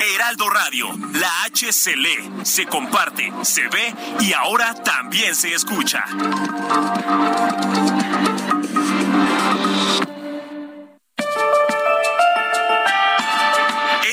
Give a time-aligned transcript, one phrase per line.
[0.00, 6.04] Heraldo Radio, la H se lee, se comparte, se ve y ahora también se escucha.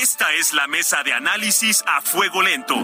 [0.02, 2.76] Esta es la mesa de análisis a fuego lento,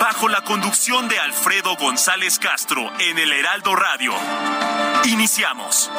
[0.00, 4.12] bajo la conducción de Alfredo González Castro en el Heraldo Radio.
[5.04, 5.90] Iniciamos.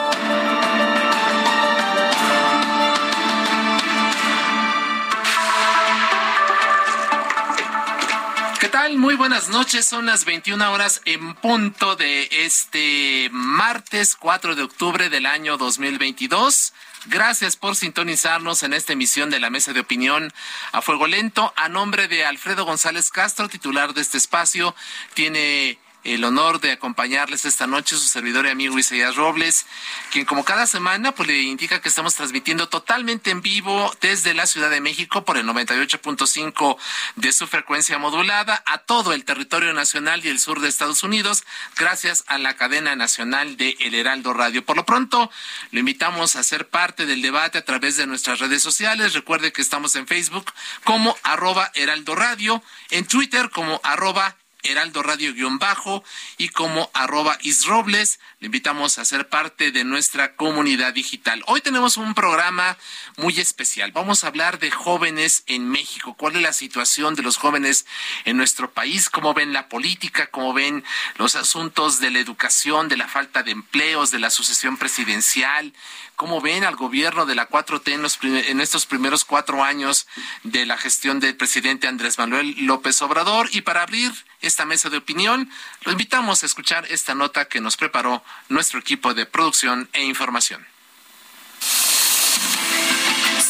[8.87, 9.85] Muy buenas noches.
[9.85, 16.73] Son las 21 horas en punto de este martes 4 de octubre del año 2022.
[17.07, 20.31] Gracias por sintonizarnos en esta emisión de la Mesa de Opinión
[20.71, 21.53] a Fuego Lento.
[21.57, 24.73] A nombre de Alfredo González Castro, titular de este espacio,
[25.13, 29.65] tiene el honor de acompañarles esta noche su servidor y amigo Isaías Robles,
[30.11, 34.47] quien como cada semana pues le indica que estamos transmitiendo totalmente en vivo desde la
[34.47, 36.77] Ciudad de México por el 98.5
[37.15, 41.43] de su frecuencia modulada a todo el territorio nacional y el sur de Estados Unidos
[41.75, 44.63] gracias a la cadena nacional de El Heraldo Radio.
[44.63, 45.29] Por lo pronto,
[45.71, 49.13] lo invitamos a ser parte del debate a través de nuestras redes sociales.
[49.13, 50.51] Recuerde que estamos en Facebook
[50.83, 56.03] como arroba Heraldo Radio, en Twitter como arroba Heraldo Radio guion bajo
[56.37, 58.19] y como arroba isrobles.
[58.41, 61.43] Le invitamos a ser parte de nuestra comunidad digital.
[61.47, 62.77] Hoy tenemos un programa
[63.17, 63.91] muy especial.
[63.91, 66.13] Vamos a hablar de jóvenes en México.
[66.13, 67.85] ¿Cuál es la situación de los jóvenes
[68.23, 69.09] en nuestro país?
[69.09, 70.27] ¿Cómo ven la política?
[70.27, 70.85] ¿Cómo ven
[71.17, 75.73] los asuntos de la educación, de la falta de empleos, de la sucesión presidencial?
[76.15, 80.07] ¿Cómo ven al gobierno de la 4T en, los, en estos primeros cuatro años
[80.43, 83.49] de la gestión del presidente Andrés Manuel López Obrador?
[83.51, 85.49] Y para abrir esta mesa de opinión,
[85.83, 90.65] lo invitamos a escuchar esta nota que nos preparó nuestro equipo de producción e información.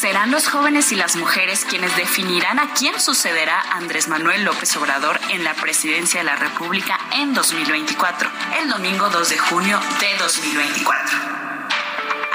[0.00, 5.20] Serán los jóvenes y las mujeres quienes definirán a quién sucederá Andrés Manuel López Obrador
[5.28, 8.30] en la presidencia de la República en 2024,
[8.62, 11.49] el domingo 2 de junio de 2024.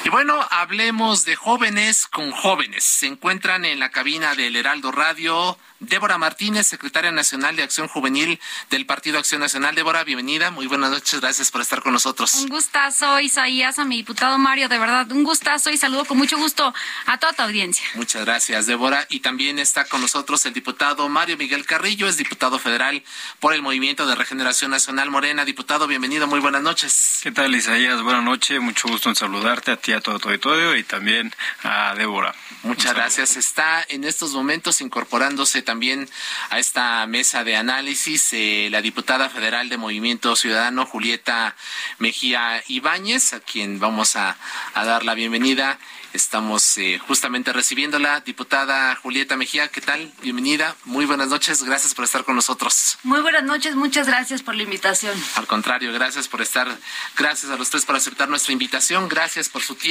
[0.07, 2.85] Y bueno, hablemos de jóvenes con jóvenes.
[2.85, 8.39] Se encuentran en la cabina del Heraldo Radio Débora Martínez, secretaria nacional de Acción Juvenil
[8.71, 9.75] del Partido Acción Nacional.
[9.75, 10.49] Débora, bienvenida.
[10.49, 11.21] Muy buenas noches.
[11.21, 12.33] Gracias por estar con nosotros.
[12.33, 14.69] Un gustazo, Isaías, a mi diputado Mario.
[14.69, 16.73] De verdad, un gustazo y saludo con mucho gusto
[17.05, 17.85] a toda tu audiencia.
[17.93, 19.05] Muchas gracias, Débora.
[19.09, 23.03] Y también está con nosotros el diputado Mario Miguel Carrillo, es diputado federal
[23.39, 25.45] por el Movimiento de Regeneración Nacional Morena.
[25.45, 26.25] Diputado, bienvenido.
[26.25, 27.19] Muy buenas noches.
[27.21, 28.01] ¿Qué tal, Isaías?
[28.01, 28.59] Buenas noches.
[28.59, 31.33] Mucho gusto en saludarte a ti, a todo tu auditorio y también
[31.63, 32.33] a Débora.
[32.63, 33.37] Muchas gracias.
[33.37, 36.09] Está en estos momentos incorporándose también
[36.49, 41.55] a esta mesa de análisis eh, la diputada federal de Movimiento Ciudadano, Julieta
[41.99, 44.37] Mejía Ibáñez, a quien vamos a,
[44.73, 45.77] a dar la bienvenida.
[46.13, 50.11] Estamos eh, justamente recibiéndola, diputada Julieta Mejía, ¿qué tal?
[50.23, 52.97] Bienvenida, muy buenas noches, gracias por estar con nosotros.
[53.03, 55.13] Muy buenas noches, muchas gracias por la invitación.
[55.35, 56.75] Al contrario, gracias por estar,
[57.17, 59.86] gracias a los tres por aceptar nuestra invitación, gracias por su tiempo,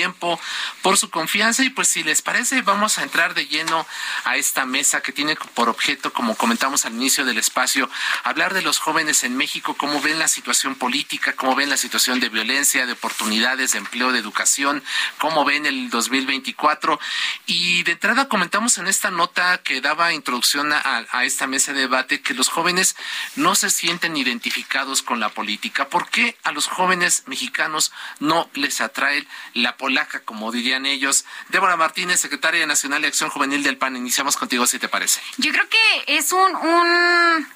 [0.82, 3.86] por su confianza y pues si les parece vamos a entrar de lleno
[4.24, 7.88] a esta mesa que tiene por objeto, como comentamos al inicio del espacio,
[8.24, 12.20] hablar de los jóvenes en México, cómo ven la situación política, cómo ven la situación
[12.20, 14.82] de violencia, de oportunidades, de empleo, de educación,
[15.18, 16.98] cómo ven el 2024.
[17.46, 21.80] Y de entrada comentamos en esta nota que daba introducción a, a, esta mesa de
[21.80, 22.96] debate que los jóvenes
[23.34, 25.88] no se sienten identificados con la política.
[25.88, 31.24] ¿Por qué a los jóvenes mexicanos no les atrae la polaca, como dirían ellos?
[31.48, 33.94] Débora Martínez, secretaria nacional de Acción Juvenil del PAN.
[33.94, 35.20] Iniciamos contigo, si te parece.
[35.36, 36.56] Yo creo que es un...
[36.56, 37.55] un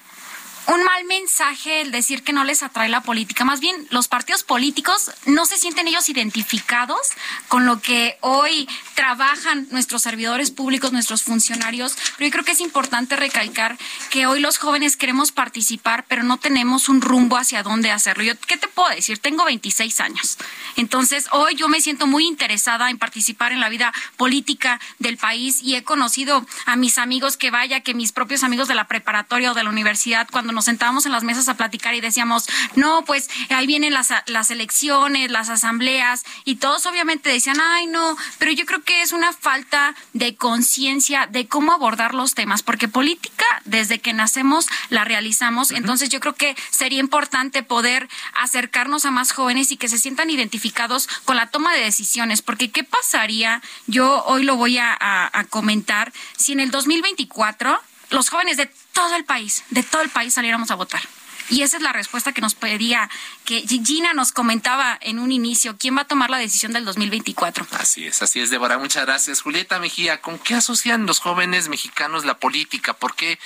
[0.67, 3.43] un mal mensaje el decir que no les atrae la política.
[3.45, 6.99] Más bien, los partidos políticos no se sienten ellos identificados
[7.47, 11.95] con lo que hoy trabajan nuestros servidores públicos, nuestros funcionarios.
[12.17, 13.77] Pero yo creo que es importante recalcar
[14.09, 18.23] que hoy los jóvenes queremos participar, pero no tenemos un rumbo hacia dónde hacerlo.
[18.23, 19.17] Yo, ¿qué te puedo decir?
[19.17, 20.37] Tengo 26 años.
[20.75, 25.61] Entonces, hoy yo me siento muy interesada en participar en la vida política del país
[25.61, 29.51] y he conocido a mis amigos que vaya, que mis propios amigos de la preparatoria
[29.51, 33.03] o de la universidad, cuando nos sentábamos en las mesas a platicar y decíamos, no,
[33.05, 38.51] pues ahí vienen las, las elecciones, las asambleas, y todos obviamente decían, ay, no, pero
[38.51, 43.45] yo creo que es una falta de conciencia de cómo abordar los temas, porque política,
[43.65, 49.31] desde que nacemos, la realizamos, entonces yo creo que sería importante poder acercarnos a más
[49.31, 53.61] jóvenes y que se sientan identificados con la toma de decisiones, porque ¿qué pasaría?
[53.87, 57.79] Yo hoy lo voy a, a, a comentar, si en el 2024
[58.11, 61.01] los jóvenes de todo el país, de todo el país saliéramos a votar.
[61.49, 63.09] Y esa es la respuesta que nos pedía,
[63.43, 67.67] que Gina nos comentaba en un inicio, ¿quién va a tomar la decisión del 2024?
[67.71, 68.77] Así es, así es, Débora.
[68.77, 69.41] Muchas gracias.
[69.41, 72.93] Julieta Mejía, ¿con qué asocian los jóvenes mexicanos la política?
[72.93, 73.37] ¿Por qué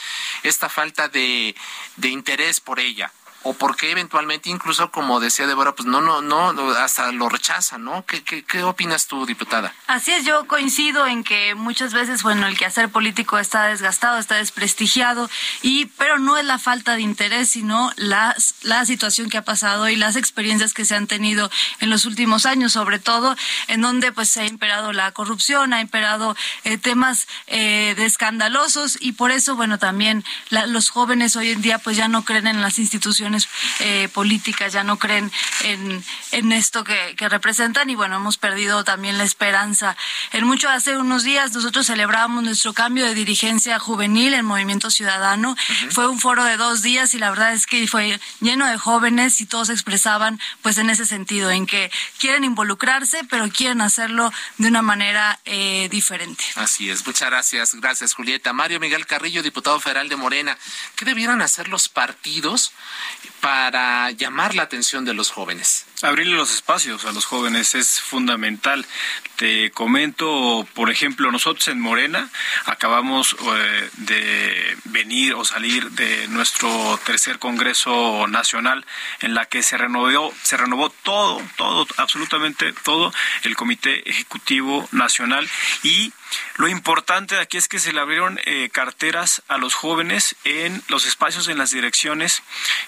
[0.43, 1.55] esta falta de,
[1.95, 3.11] de interés por ella?
[3.45, 7.83] O por qué eventualmente incluso como decía Débora pues no no no hasta lo rechazan
[7.83, 12.23] no ¿Qué, qué, qué opinas tú diputada así es yo coincido en que muchas veces
[12.23, 15.29] bueno el quehacer político está desgastado está desprestigiado
[15.61, 19.87] y pero no es la falta de interés sino la, la situación que ha pasado
[19.89, 21.51] y las experiencias que se han tenido
[21.81, 23.35] en los últimos años sobre todo
[23.67, 28.97] en donde pues se ha imperado la corrupción ha imperado eh, temas eh, de escandalosos
[28.99, 32.61] y por eso bueno también los jóvenes hoy en día pues ya no creen en
[32.61, 33.34] las instituciones
[33.79, 35.31] eh, políticas ya no creen
[35.63, 39.95] en, en esto que, que, representan y bueno, hemos perdido también la esperanza.
[40.31, 45.51] En mucho hace unos días nosotros celebrábamos nuestro cambio de dirigencia juvenil en Movimiento Ciudadano.
[45.51, 45.91] Uh -huh.
[45.91, 49.41] Fue un foro de dos días y la verdad es que fue lleno de jóvenes
[49.41, 54.67] y todos expresaban pues en ese sentido, en que quieren involucrarse, pero quieren hacerlo de
[54.67, 56.43] una manera eh, diferente.
[56.55, 58.53] Así es, muchas gracias, gracias Julieta.
[58.53, 60.57] Mario Miguel Carrillo, diputado federal de Morena,
[60.95, 62.71] ¿qué debieran hacer los partidos
[63.41, 65.85] para llamar la atención de los jóvenes?
[66.05, 68.85] Abrirle los espacios a los jóvenes es fundamental.
[69.37, 72.29] Te comento, por ejemplo, nosotros en Morena
[72.65, 78.85] acabamos eh, de venir o salir de nuestro tercer Congreso Nacional
[79.21, 83.11] en la que se renovó, se renovó todo, todo, absolutamente todo
[83.41, 85.49] el Comité Ejecutivo Nacional
[85.81, 86.13] y
[86.57, 90.83] lo importante de aquí es que se le abrieron eh, carteras a los jóvenes en
[90.87, 92.43] los espacios en las direcciones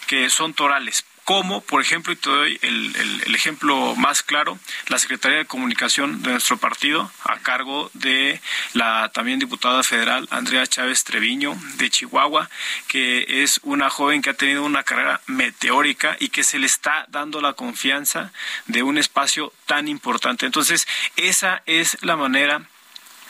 [0.06, 4.58] que son torales como, por ejemplo, y te doy el, el, ejemplo más claro,
[4.88, 8.40] la Secretaría de Comunicación de nuestro partido, a cargo de
[8.72, 12.50] la también diputada federal Andrea Chávez Treviño de Chihuahua,
[12.88, 17.06] que es una joven que ha tenido una carrera meteórica y que se le está
[17.10, 18.32] dando la confianza
[18.68, 20.46] de un espacio tan importante.
[20.46, 22.70] Entonces, esa es la manera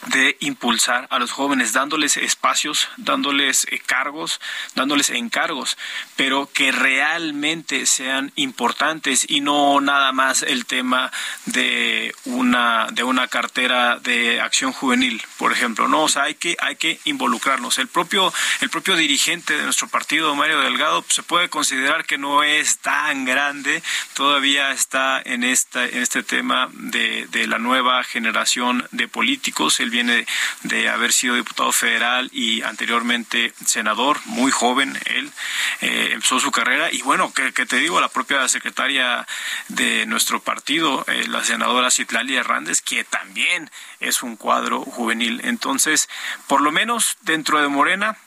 [0.05, 4.39] de impulsar a los jóvenes, dándoles espacios, dándoles eh, cargos,
[4.75, 5.77] dándoles encargos,
[6.15, 11.11] pero que realmente sean importantes y no nada más el tema
[11.45, 16.55] de una de una cartera de acción juvenil, por ejemplo, no, o sea, hay que
[16.59, 17.77] hay que involucrarnos.
[17.79, 22.17] El propio el propio dirigente de nuestro partido, Mario Delgado, pues, se puede considerar que
[22.17, 28.03] no es tan grande, todavía está en esta en este tema de, de la nueva
[28.03, 30.27] generación de políticos Él viene
[30.63, 34.99] de haber sido diputado federal y anteriormente senador, muy joven.
[35.05, 35.31] Él
[35.79, 39.25] eh, empezó su carrera y bueno, que, te digo, la propia secretaria
[39.69, 45.39] de nuestro partido, eh, la senadora Citlali Hernández, que también es un cuadro juvenil.
[45.45, 46.09] Entonces,
[46.47, 48.17] por lo menos dentro de Morena,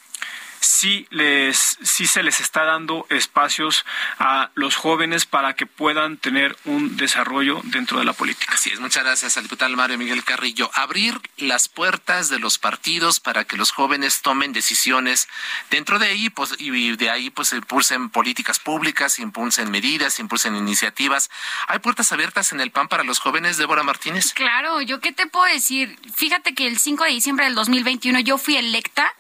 [0.61, 3.85] sí, les, sí se les está dando espacios
[4.19, 8.55] a los jóvenes para que puedan tener un desarrollo dentro de la política.
[8.55, 10.71] Así es, muchas gracias al diputado Mario Miguel Carrillo.
[10.75, 15.29] Abrir las puertas de los partidos para que los jóvenes tomen decisiones
[15.71, 21.31] dentro de ahí, pues, y de ahí pues impulsen políticas públicas, impulsen medidas, impulsen iniciativas.
[21.69, 24.33] ¿Hay puertas abiertas en el PAN para los jóvenes, Débora Martínez?
[24.35, 25.99] Claro, yo qué te puedo decir.
[26.15, 29.15] Fíjate que el 5 de diciembre del 2021 yo fui electa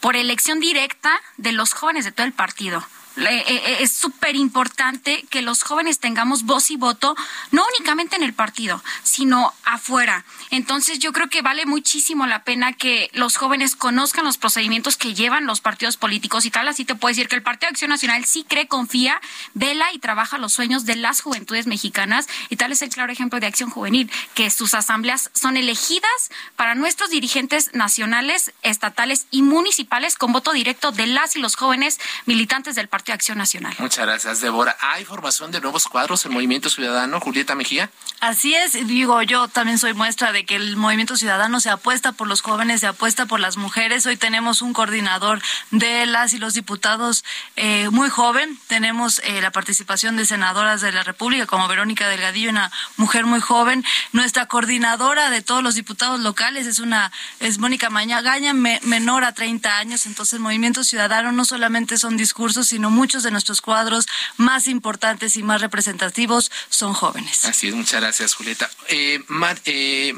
[0.00, 2.84] por elección directa de los jóvenes de todo el partido.
[3.16, 7.14] Eh, eh, es súper importante que los jóvenes tengamos voz y voto,
[7.52, 10.24] no únicamente en el partido, sino afuera.
[10.50, 15.14] Entonces yo creo que vale muchísimo la pena que los jóvenes conozcan los procedimientos que
[15.14, 16.68] llevan los partidos políticos y tal.
[16.68, 19.20] Así te puedo decir que el Partido de Acción Nacional sí cree, confía,
[19.54, 22.26] vela y trabaja los sueños de las juventudes mexicanas.
[22.48, 26.74] Y tal es el claro ejemplo de Acción Juvenil, que sus asambleas son elegidas para
[26.74, 32.74] nuestros dirigentes nacionales, estatales y municipales con voto directo de las y los jóvenes militantes
[32.74, 33.74] del Partido Acción Nacional.
[33.78, 34.76] Muchas gracias, Débora.
[34.80, 37.90] ¿Hay formación de nuevos cuadros en Movimiento Ciudadano, Julieta Mejía?
[38.20, 42.26] Así es, digo, yo también soy muestra de que el Movimiento Ciudadano se apuesta por
[42.26, 44.04] los jóvenes, se apuesta por las mujeres.
[44.04, 47.24] Hoy tenemos un coordinador de las y los diputados
[47.56, 48.58] eh, muy joven.
[48.66, 53.40] Tenemos eh, la participación de senadoras de la República, como Verónica Delgadillo, una mujer muy
[53.40, 53.84] joven.
[54.12, 59.78] Nuestra coordinadora de todos los diputados locales es una es Mónica Mañagaña, menor a 30
[59.78, 60.04] años.
[60.04, 65.36] Entonces, el Movimiento Ciudadano no solamente son discursos, sino muchos de nuestros cuadros más importantes
[65.36, 67.44] y más representativos son jóvenes.
[67.44, 68.68] Así es, muchas gracias, Julieta.
[68.88, 69.22] Eh,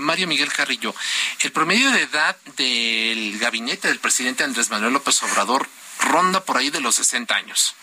[0.07, 0.95] Mario Miguel Carrillo,
[1.41, 5.69] el promedio de edad del gabinete del presidente Andrés Manuel López Obrador
[6.01, 7.75] ronda por ahí de los 60 años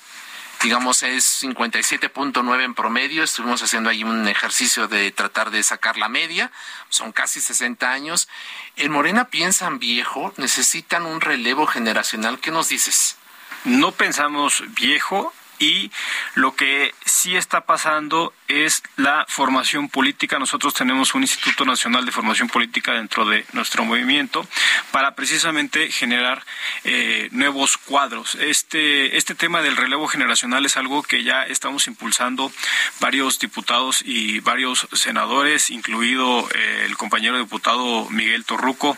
[0.61, 3.21] digamos, es 57.9 en promedio.
[3.21, 6.53] Estuvimos haciendo ahí un ejercicio de tratar de sacar la media.
[6.87, 8.29] Son casi 60 años.
[8.77, 12.39] En Morena piensan viejo, necesitan un relevo generacional.
[12.39, 13.17] ¿Qué nos dices?
[13.65, 15.91] no pensamos viejo y
[16.35, 20.39] lo que sí está pasando es la formación política.
[20.39, 24.45] Nosotros tenemos un Instituto Nacional de Formación Política dentro de nuestro movimiento
[24.91, 26.43] para precisamente generar
[26.83, 28.35] eh, nuevos cuadros.
[28.35, 32.51] Este, este tema del relevo generacional es algo que ya estamos impulsando
[32.99, 38.97] varios diputados y varios senadores, incluido eh, el compañero diputado Miguel Torruco,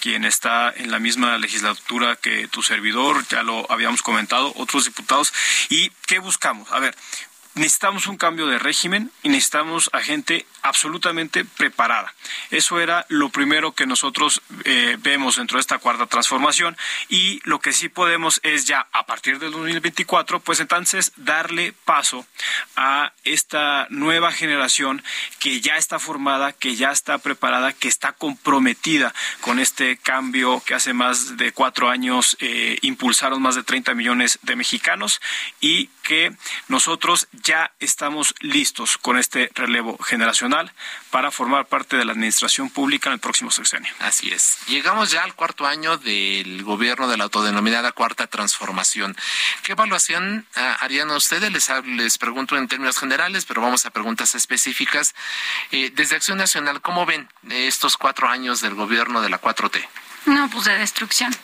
[0.00, 5.32] quien está en la misma legislatura que tu servidor, ya lo habíamos comentado, otros diputados.
[5.68, 6.70] ¿Y qué buscamos?
[6.72, 6.96] A ver,
[7.54, 12.12] necesitamos un cambio de régimen y necesitamos a gente absolutamente preparada.
[12.50, 16.76] Eso era lo primero que nosotros eh, vemos dentro de esta cuarta transformación
[17.08, 22.26] y lo que sí podemos es ya a partir del 2024, pues entonces darle paso
[22.74, 25.04] a esta nueva generación
[25.38, 30.74] que ya está formada, que ya está preparada, que está comprometida con este cambio que
[30.74, 35.20] hace más de cuatro años eh, impulsaron más de 30 millones de mexicanos
[35.60, 36.34] y que
[36.68, 40.55] nosotros ya estamos listos con este relevo generacional
[41.10, 43.92] para formar parte de la administración pública en el próximo sexenio.
[44.00, 44.58] Así es.
[44.66, 49.16] Llegamos ya al cuarto año del gobierno de la autodenominada Cuarta Transformación.
[49.62, 51.52] ¿Qué evaluación ah, harían ustedes?
[51.52, 55.14] Les, les pregunto en términos generales, pero vamos a preguntas específicas.
[55.70, 59.86] Eh, desde Acción Nacional, ¿cómo ven estos cuatro años del gobierno de la 4T?
[60.26, 61.34] No, pues de destrucción.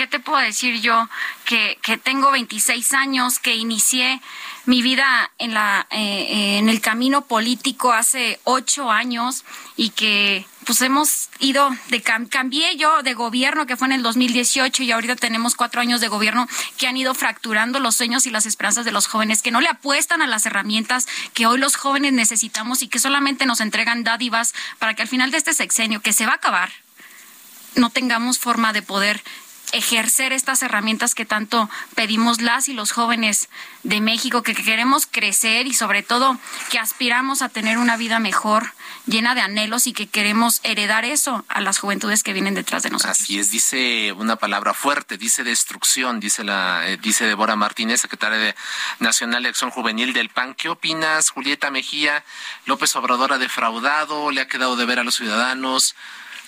[0.00, 1.10] ¿Qué te puedo decir yo?
[1.44, 4.22] Que, que tengo 26 años, que inicié
[4.64, 9.44] mi vida en, la, eh, en el camino político hace ocho años
[9.76, 14.84] y que pues hemos ido, de cambié yo de gobierno que fue en el 2018
[14.84, 18.46] y ahorita tenemos cuatro años de gobierno que han ido fracturando los sueños y las
[18.46, 22.14] esperanzas de los jóvenes, que no le apuestan a las herramientas que hoy los jóvenes
[22.14, 26.14] necesitamos y que solamente nos entregan dádivas para que al final de este sexenio, que
[26.14, 26.70] se va a acabar,
[27.74, 29.22] no tengamos forma de poder
[29.72, 33.48] ejercer estas herramientas que tanto pedimos las y los jóvenes
[33.82, 36.38] de México, que queremos crecer y sobre todo
[36.70, 38.72] que aspiramos a tener una vida mejor,
[39.06, 42.90] llena de anhelos y que queremos heredar eso a las juventudes que vienen detrás de
[42.90, 43.18] nosotros.
[43.18, 48.38] Así es, dice una palabra fuerte, dice destrucción, dice la eh, dice Débora Martínez, secretaria
[48.38, 48.54] de
[48.98, 50.54] Nacional de Acción Juvenil del PAN.
[50.54, 52.24] ¿Qué opinas, Julieta Mejía?
[52.66, 55.94] López Obrador ha defraudado, le ha quedado de ver a los ciudadanos.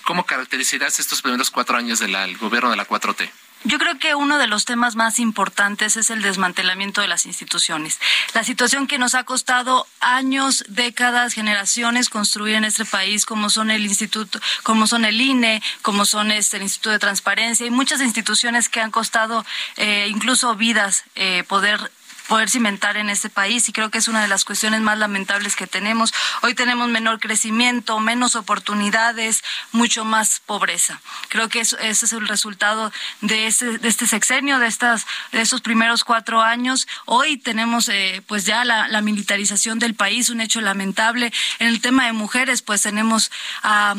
[0.04, 3.30] ¿Cómo caracterizarás estos primeros cuatro años del gobierno de la 4T?
[3.64, 8.00] Yo creo que uno de los temas más importantes es el desmantelamiento de las instituciones.
[8.34, 13.70] La situación que nos ha costado años, décadas, generaciones construir en este país, como son
[13.70, 18.00] el Instituto, como son el INE, como son este, el Instituto de Transparencia y muchas
[18.00, 21.92] instituciones que han costado eh, incluso vidas eh, poder
[22.32, 25.54] poder cimentar en este país y creo que es una de las cuestiones más lamentables
[25.54, 26.14] que tenemos.
[26.40, 31.02] Hoy tenemos menor crecimiento, menos oportunidades, mucho más pobreza.
[31.28, 36.04] Creo que eso, ese es el resultado de este, sexenio, de estas de estos primeros
[36.04, 36.88] cuatro años.
[37.04, 41.30] Hoy tenemos eh, pues ya la, militarización del país, un hecho lamentable.
[41.58, 43.30] En el tema de mujeres, pues tenemos
[43.62, 43.94] a,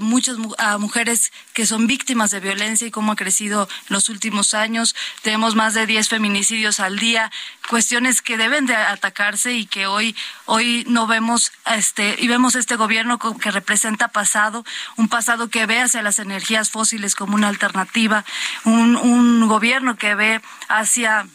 [0.00, 0.38] muchas
[0.80, 4.94] mujeres que son víctimas de violencia y cómo ha crecido en los últimos años.
[5.22, 7.32] Tenemos más de 10 feminicidios al día
[7.70, 12.76] cuestiones que deben de atacarse y que hoy hoy no vemos este y vemos este
[12.76, 18.26] gobierno que representa pasado un pasado que ve hacia las energías fósiles como una alternativa
[18.64, 21.26] un, un gobierno que ve hacia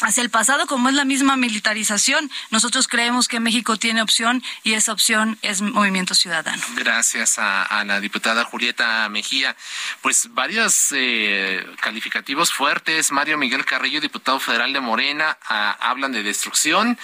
[0.00, 2.30] hacia el pasado, como es la misma militarización.
[2.50, 6.62] Nosotros creemos que México tiene opción y esa opción es Movimiento Ciudadano.
[6.74, 9.56] Gracias a, la diputada Julieta Mejía.
[10.02, 13.12] Pues varios eh, calificativos fuertes.
[13.12, 16.98] Mario Miguel Carrillo, diputado federal de Morena, hablan de destrucción,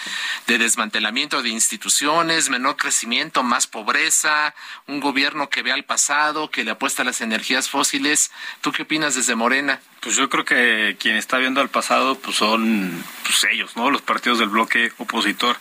[0.47, 4.55] de desmantelamiento de instituciones, menor crecimiento, más pobreza,
[4.87, 8.31] un gobierno que ve al pasado, que le apuesta a las energías fósiles.
[8.61, 9.81] ¿Tú qué opinas desde Morena?
[10.03, 13.89] Pues yo creo que quien está viendo al pasado pues son pues ellos, ¿no?
[13.89, 15.57] Los partidos del bloque opositor.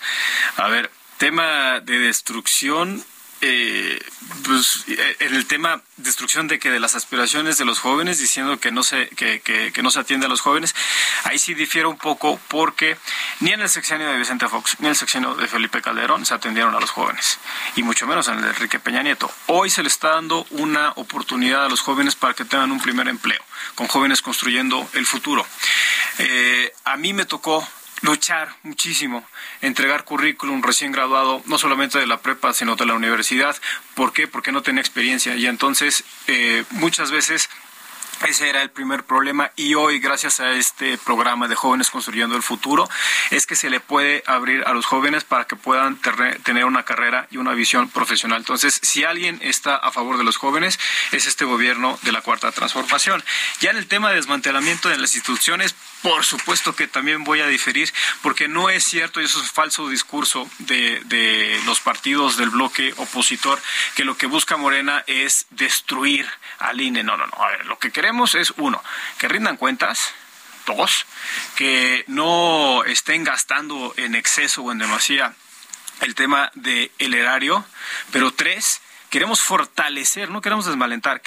[0.57, 3.03] A ver, tema de destrucción
[3.41, 3.99] eh,
[4.45, 8.59] pues, eh, en el tema destrucción de que de las aspiraciones de los jóvenes diciendo
[8.59, 10.75] que no se que, no se atiende a los jóvenes
[11.23, 12.97] ahí sí difiere un poco porque
[13.39, 16.33] ni en el sexenio de Vicente Fox ni en el sexenio de Felipe Calderón se
[16.33, 17.39] atendieron a los jóvenes
[17.75, 19.31] y mucho menos en el de Enrique Peña Nieto.
[19.47, 23.07] Hoy se le está dando una oportunidad a los jóvenes para que tengan un primer
[23.07, 23.41] empleo
[23.75, 25.45] con jóvenes construyendo el futuro.
[26.19, 27.67] Eh, a mí me tocó
[28.01, 29.25] luchar muchísimo,
[29.61, 33.55] entregar currículum recién graduado, no solamente de la prepa, sino de la universidad.
[33.95, 34.27] ¿Por qué?
[34.27, 35.35] Porque no tenía experiencia.
[35.35, 37.49] Y entonces, eh, muchas veces
[38.27, 42.43] ese era el primer problema y hoy, gracias a este programa de Jóvenes Construyendo el
[42.43, 42.87] Futuro,
[43.31, 45.99] es que se le puede abrir a los jóvenes para que puedan
[46.43, 48.39] tener una carrera y una visión profesional.
[48.39, 50.79] Entonces, si alguien está a favor de los jóvenes,
[51.11, 53.23] es este gobierno de la Cuarta Transformación.
[53.59, 57.47] Ya en el tema de desmantelamiento de las instituciones, por supuesto que también voy a
[57.47, 62.37] diferir, porque no es cierto, y eso es un falso discurso de, de los partidos
[62.37, 63.61] del bloque opositor,
[63.95, 66.27] que lo que busca Morena es destruir
[66.59, 67.03] al INE.
[67.03, 67.43] No, no, no.
[67.43, 68.83] A ver, lo que queremos es, uno,
[69.17, 70.13] que rindan cuentas,
[70.65, 71.05] dos,
[71.55, 75.33] que no estén gastando en exceso o en demasía
[76.01, 77.65] el tema del el erario,
[78.11, 81.21] pero tres, queremos fortalecer, no queremos desmalentar,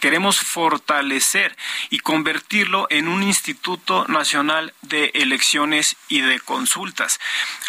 [0.00, 1.56] queremos fortalecer
[1.90, 7.20] y convertirlo en un Instituto Nacional de Elecciones y de Consultas.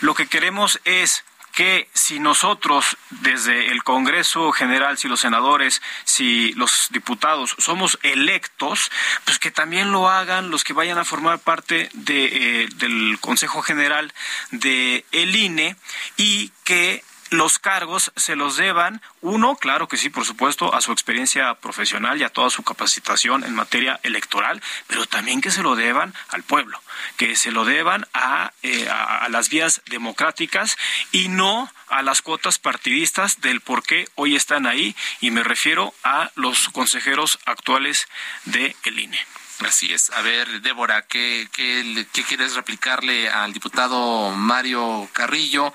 [0.02, 1.24] Lo que queremos es
[1.58, 8.92] que si nosotros desde el Congreso General, si los senadores, si los diputados somos electos,
[9.26, 12.26] pues que también lo hagan los que vayan a formar parte de,
[12.64, 14.14] eh, del Consejo General
[14.52, 15.76] de el INE
[16.16, 20.92] y que los cargos se los deban, uno, claro que sí, por supuesto, a su
[20.92, 25.76] experiencia profesional y a toda su capacitación en materia electoral, pero también que se lo
[25.76, 26.82] deban al pueblo,
[27.18, 30.78] que se lo deban a, eh, a, las vías democráticas
[31.12, 35.94] y no a las cuotas partidistas del por qué hoy están ahí, y me refiero
[36.04, 38.08] a los consejeros actuales
[38.46, 39.20] de el INE.
[39.66, 40.12] Así es.
[40.12, 45.74] A ver, Débora, ¿qué, qué, qué quieres replicarle al diputado Mario Carrillo?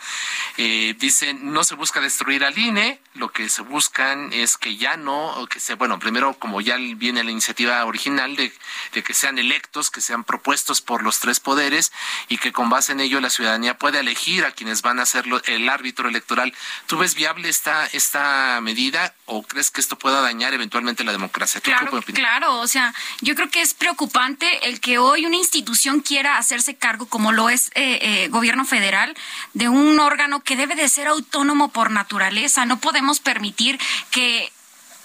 [0.56, 4.96] Eh, dice, no se busca destruir al INE, lo que se buscan es que ya
[4.96, 8.52] no, que se, bueno, primero como ya viene la iniciativa original de,
[8.92, 11.92] de que sean electos, que sean propuestos por los tres poderes
[12.28, 15.24] y que con base en ello la ciudadanía pueda elegir a quienes van a ser
[15.46, 16.54] el árbitro electoral.
[16.86, 21.60] ¿Tú ves viable esta, esta medida o crees que esto pueda dañar eventualmente la democracia?
[21.60, 26.38] Claro, claro, o sea, yo creo que es preocupante el que hoy una institución quiera
[26.38, 29.16] hacerse cargo, como lo es eh, eh, gobierno federal,
[29.54, 32.64] de un órgano que debe de ser autónomo por naturaleza.
[32.66, 33.78] No podemos permitir
[34.11, 34.52] que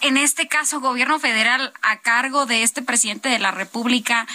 [0.02, 4.28] en este caso gobierno federal a cargo de este presidente de la República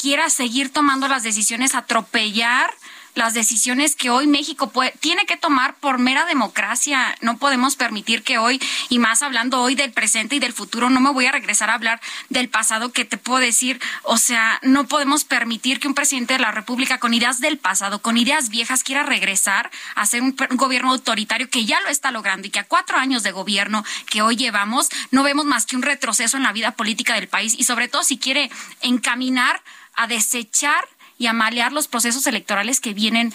[0.00, 2.72] quiera seguir tomando las decisiones, atropellar
[3.14, 7.14] las decisiones que hoy México puede, tiene que tomar por mera democracia.
[7.20, 11.00] No podemos permitir que hoy, y más hablando hoy del presente y del futuro, no
[11.00, 14.86] me voy a regresar a hablar del pasado que te puedo decir, o sea, no
[14.86, 18.82] podemos permitir que un presidente de la República con ideas del pasado, con ideas viejas,
[18.82, 22.60] quiera regresar a ser un, un gobierno autoritario que ya lo está logrando y que
[22.60, 26.42] a cuatro años de gobierno que hoy llevamos no vemos más que un retroceso en
[26.42, 29.62] la vida política del país y sobre todo si quiere encaminar
[29.94, 30.84] a desechar
[31.22, 33.32] y a malear los procesos electorales que vienen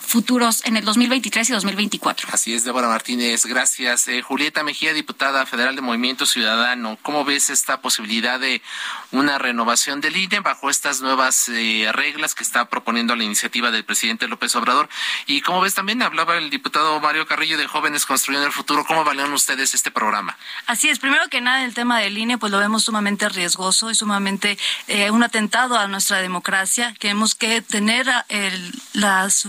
[0.00, 2.28] futuros en el 2023 y 2024.
[2.32, 4.08] Así es, Débora Martínez, gracias.
[4.08, 8.62] Eh, Julieta Mejía, diputada federal de Movimiento Ciudadano, ¿cómo ves esta posibilidad de
[9.12, 13.84] una renovación del INE bajo estas nuevas eh, reglas que está proponiendo la iniciativa del
[13.84, 14.88] presidente López Obrador?
[15.26, 19.04] Y cómo ves también, hablaba el diputado Mario Carrillo de Jóvenes Construyendo el Futuro, ¿cómo
[19.04, 20.36] valoran ustedes este programa?
[20.66, 23.94] Así es, primero que nada el tema del INE pues lo vemos sumamente riesgoso y
[23.94, 28.06] sumamente eh, un atentado a nuestra democracia, Queremos que tener
[28.92, 29.46] las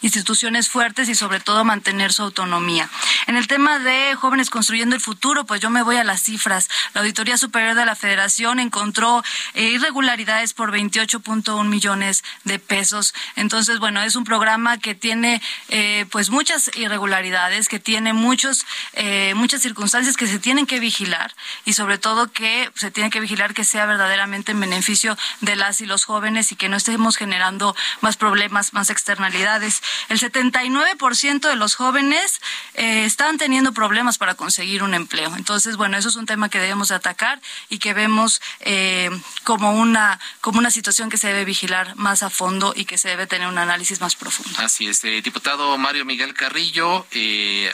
[0.00, 2.88] instituciones fuertes y sobre todo mantener su autonomía.
[3.26, 6.68] En el tema de jóvenes construyendo el futuro, pues yo me voy a las cifras.
[6.94, 9.22] La Auditoría Superior de la Federación encontró
[9.54, 13.14] eh, irregularidades por 28.1 millones de pesos.
[13.36, 19.34] Entonces, bueno, es un programa que tiene eh, pues muchas irregularidades, que tiene muchos eh,
[19.34, 23.54] muchas circunstancias que se tienen que vigilar y sobre todo que se tiene que vigilar
[23.54, 27.74] que sea verdaderamente en beneficio de las y los jóvenes y que no estemos generando
[28.00, 32.40] más problemas, más externalidades el 79% de los jóvenes
[32.74, 35.34] eh, están teniendo problemas para conseguir un empleo.
[35.36, 39.10] Entonces, bueno, eso es un tema que debemos de atacar y que vemos eh,
[39.44, 43.08] como una como una situación que se debe vigilar más a fondo y que se
[43.08, 44.58] debe tener un análisis más profundo.
[44.58, 47.06] Así es, eh, diputado Mario Miguel Carrillo,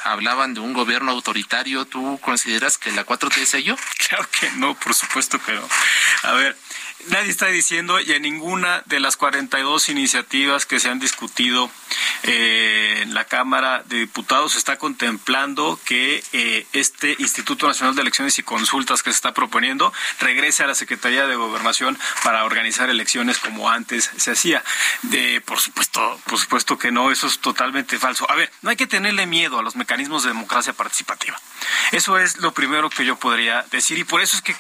[0.05, 1.85] hablaban de un gobierno autoritario.
[1.85, 3.77] ¿Tú consideras que la 4T es ello?
[4.09, 5.67] Claro que no, por supuesto que no.
[6.25, 6.57] A ver,
[7.09, 11.71] nadie está diciendo y en ninguna de las 42 iniciativas que se han discutido
[12.23, 18.39] eh, en la Cámara de Diputados está contemplando que eh, este Instituto Nacional de Elecciones
[18.39, 23.39] y Consultas que se está proponiendo regrese a la Secretaría de Gobernación para organizar elecciones
[23.39, 24.65] como antes se hacía.
[25.03, 28.31] De, por supuesto, por supuesto que no, eso es totalmente falso.
[28.31, 31.39] A ver, no hay que tenerle miedo a los mecanismos de democracia participativa.
[31.93, 34.55] Eso es lo primero que yo podría decir y por eso es que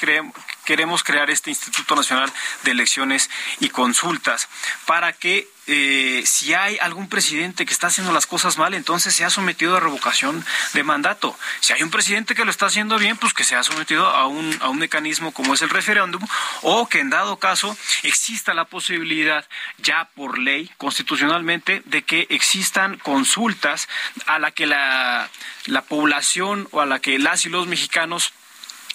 [0.64, 4.48] queremos crear este Instituto Nacional de Elecciones y Consultas
[4.86, 9.24] para que eh, si hay algún presidente que está haciendo las cosas mal, entonces se
[9.24, 11.36] ha sometido a revocación de mandato.
[11.60, 14.26] Si hay un presidente que lo está haciendo bien, pues que se ha sometido a
[14.26, 16.22] un, a un mecanismo como es el referéndum,
[16.62, 19.46] o que en dado caso exista la posibilidad
[19.78, 23.88] ya por ley, constitucionalmente, de que existan consultas
[24.26, 25.30] a la que la,
[25.66, 28.34] la población o a la que las y los mexicanos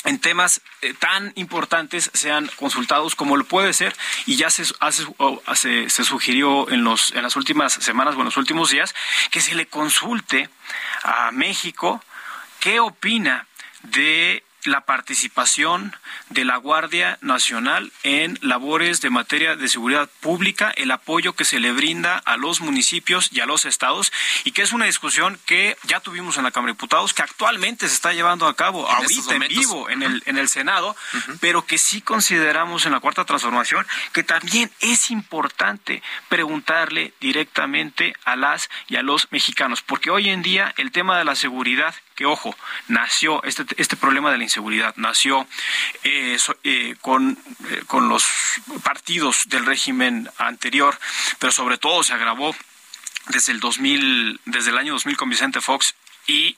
[0.06, 5.90] en temas eh, tan importantes sean consultados como lo puede ser y ya se, hace,
[5.90, 8.96] se sugirió en, los, en las últimas semanas o en los últimos días
[9.32, 10.50] que se le consulte
[11.04, 12.02] a México
[12.60, 13.48] qué opina
[13.84, 15.96] de la participación
[16.30, 21.60] de la Guardia Nacional en labores de materia de seguridad pública, el apoyo que se
[21.60, 24.12] le brinda a los municipios y a los estados,
[24.44, 27.88] y que es una discusión que ya tuvimos en la Cámara de Diputados, que actualmente
[27.88, 30.96] se está llevando a cabo ahorita en vivo en el, en el Senado,
[31.40, 38.36] pero que sí consideramos en la Cuarta Transformación que también es importante preguntarle directamente a
[38.36, 42.26] las y a los mexicanos, porque hoy en día el tema de la seguridad que
[42.26, 42.54] ojo,
[42.90, 44.94] nació, este, este problema de la inseguridad.
[44.98, 45.48] Nació
[46.04, 48.26] eh, eh, con, eh, con los
[48.84, 51.00] partidos del régimen anterior,
[51.40, 52.54] pero sobre todo se agravó
[53.28, 55.96] desde el 2000, desde el año 2000 con Vicente Fox
[56.28, 56.58] y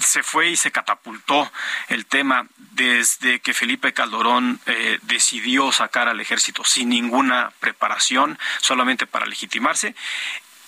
[0.00, 1.52] se fue y se catapultó
[1.88, 4.58] el tema desde que Felipe Calderón
[5.02, 9.96] decidió sacar al ejército sin ninguna preparación, solamente para legitimarse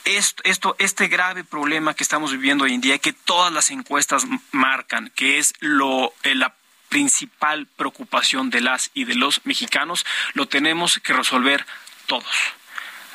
[0.05, 5.11] esto, este grave problema que estamos viviendo hoy en día, que todas las encuestas marcan,
[5.15, 6.55] que es lo, eh, la
[6.89, 11.65] principal preocupación de las y de los mexicanos, lo tenemos que resolver
[12.07, 12.35] todos,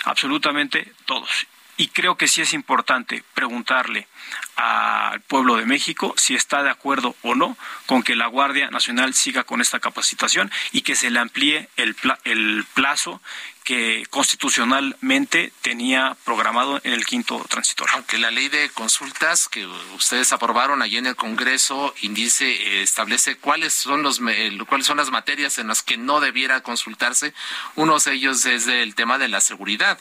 [0.06, 1.48] absolutamente todos.
[1.78, 4.08] Y creo que sí es importante preguntarle
[4.56, 9.14] al pueblo de México si está de acuerdo o no con que la Guardia Nacional
[9.14, 13.22] siga con esta capacitación y que se le amplíe el plazo
[13.66, 17.96] que constitucionalmente tenía programado en el quinto transitorio.
[17.96, 23.38] Aunque la ley de consultas que ustedes aprobaron allí en el Congreso indice eh, establece
[23.38, 24.22] cuáles son los
[24.70, 27.34] cuáles son las materias en las que no debiera consultarse,
[27.76, 30.00] uno de ellos es el tema de la seguridad.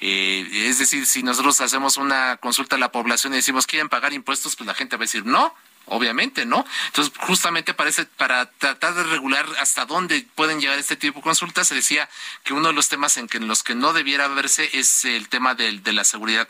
[0.00, 4.12] Eh, es decir, si nosotros hacemos una consulta a la población y decimos quieren pagar
[4.12, 5.54] impuestos, pues la gente va a decir no
[5.86, 6.64] obviamente, ¿no?
[6.86, 11.68] Entonces, justamente parece para tratar de regular hasta dónde pueden llegar este tipo de consultas,
[11.68, 12.08] se decía
[12.44, 15.28] que uno de los temas en, que, en los que no debiera verse es el
[15.28, 16.48] tema de, de la seguridad.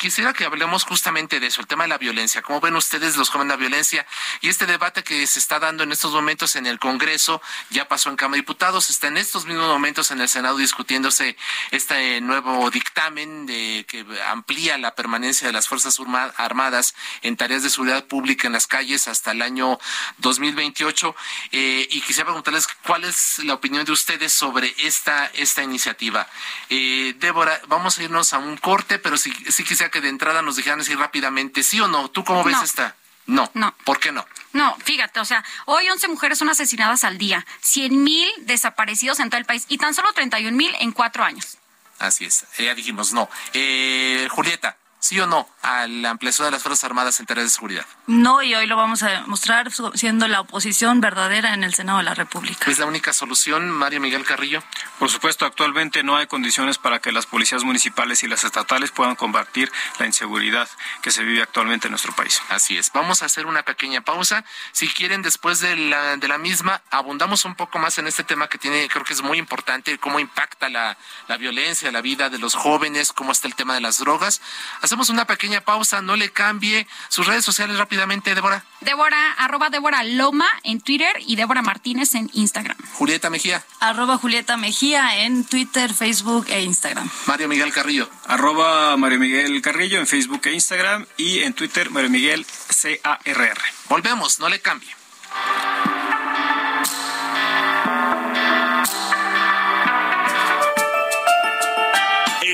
[0.00, 2.42] quisiera que hablemos justamente de eso, el tema de la violencia.
[2.42, 4.06] ¿Cómo ven ustedes los jóvenes la violencia?
[4.40, 8.10] Y este debate que se está dando en estos momentos en el Congreso, ya pasó
[8.10, 11.36] en Cámara de Diputados, está en estos mismos momentos en el Senado discutiéndose
[11.70, 15.98] este nuevo dictamen de, que amplía la permanencia de las Fuerzas
[16.36, 19.78] Armadas en tareas de seguridad pública en las calles hasta el año
[20.18, 21.14] 2028.
[21.52, 26.26] Eh, y quisiera preguntarles cuál es la opinión de ustedes sobre esta, esta iniciativa.
[26.70, 30.40] Eh, Débora, vamos a irnos a un corte, pero sí, sí quisiera que de entrada
[30.40, 32.08] nos dijeran así rápidamente, sí o no.
[32.10, 32.96] ¿Tú cómo ves esta?
[33.26, 33.50] No.
[33.52, 33.74] No.
[33.84, 34.24] ¿Por qué no?
[34.54, 39.28] No, fíjate, o sea, hoy 11 mujeres son asesinadas al día, 100 mil desaparecidos en
[39.28, 41.58] todo el país y tan solo 31 mil en cuatro años.
[41.98, 43.28] Así es, ya dijimos no.
[43.52, 47.50] Eh, Julieta, ¿Sí o no a la ampliación de las Fuerzas Armadas en tareas de
[47.50, 47.86] seguridad?
[48.06, 52.04] No, y hoy lo vamos a demostrar siendo la oposición verdadera en el Senado de
[52.04, 52.70] la República.
[52.70, 54.62] ¿Es la única solución, Mario Miguel Carrillo?
[54.98, 59.16] Por supuesto, actualmente no hay condiciones para que las policías municipales y las estatales puedan
[59.16, 60.68] combatir la inseguridad
[61.02, 62.40] que se vive actualmente en nuestro país.
[62.48, 62.90] Así es.
[62.92, 64.44] Vamos a hacer una pequeña pausa.
[64.72, 68.48] Si quieren, después de la, de la misma, abundamos un poco más en este tema
[68.48, 70.96] que tiene, creo que es muy importante, cómo impacta la,
[71.28, 74.40] la violencia, la vida de los jóvenes, cómo está el tema de las drogas.
[74.86, 78.64] Hacemos una pequeña pausa, no le cambie sus redes sociales rápidamente, Débora.
[78.80, 82.76] Débora, arroba Débora Loma en Twitter y Débora Martínez en Instagram.
[82.92, 83.64] Julieta Mejía.
[83.80, 87.10] Arroba Julieta Mejía en Twitter, Facebook e Instagram.
[87.26, 88.08] Mario Miguel Carrillo.
[88.28, 93.60] Arroba Mario Miguel Carrillo en Facebook e Instagram y en Twitter Mario Miguel C-A-R-R.
[93.88, 94.94] Volvemos, no le cambie.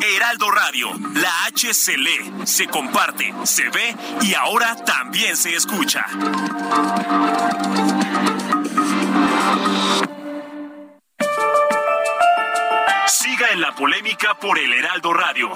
[0.00, 6.04] Heraldo Radio, la H se lee, se comparte, se ve y ahora también se escucha.
[13.06, 15.50] Siga en la polémica por el Heraldo Radio,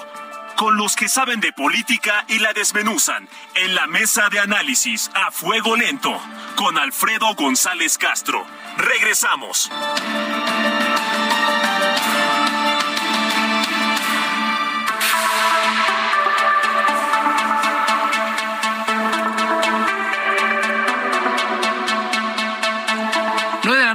[0.57, 5.31] con los que saben de política y la desmenuzan, en la mesa de análisis a
[5.31, 6.19] fuego lento,
[6.57, 8.45] con Alfredo González Castro.
[8.79, 9.71] Regresamos.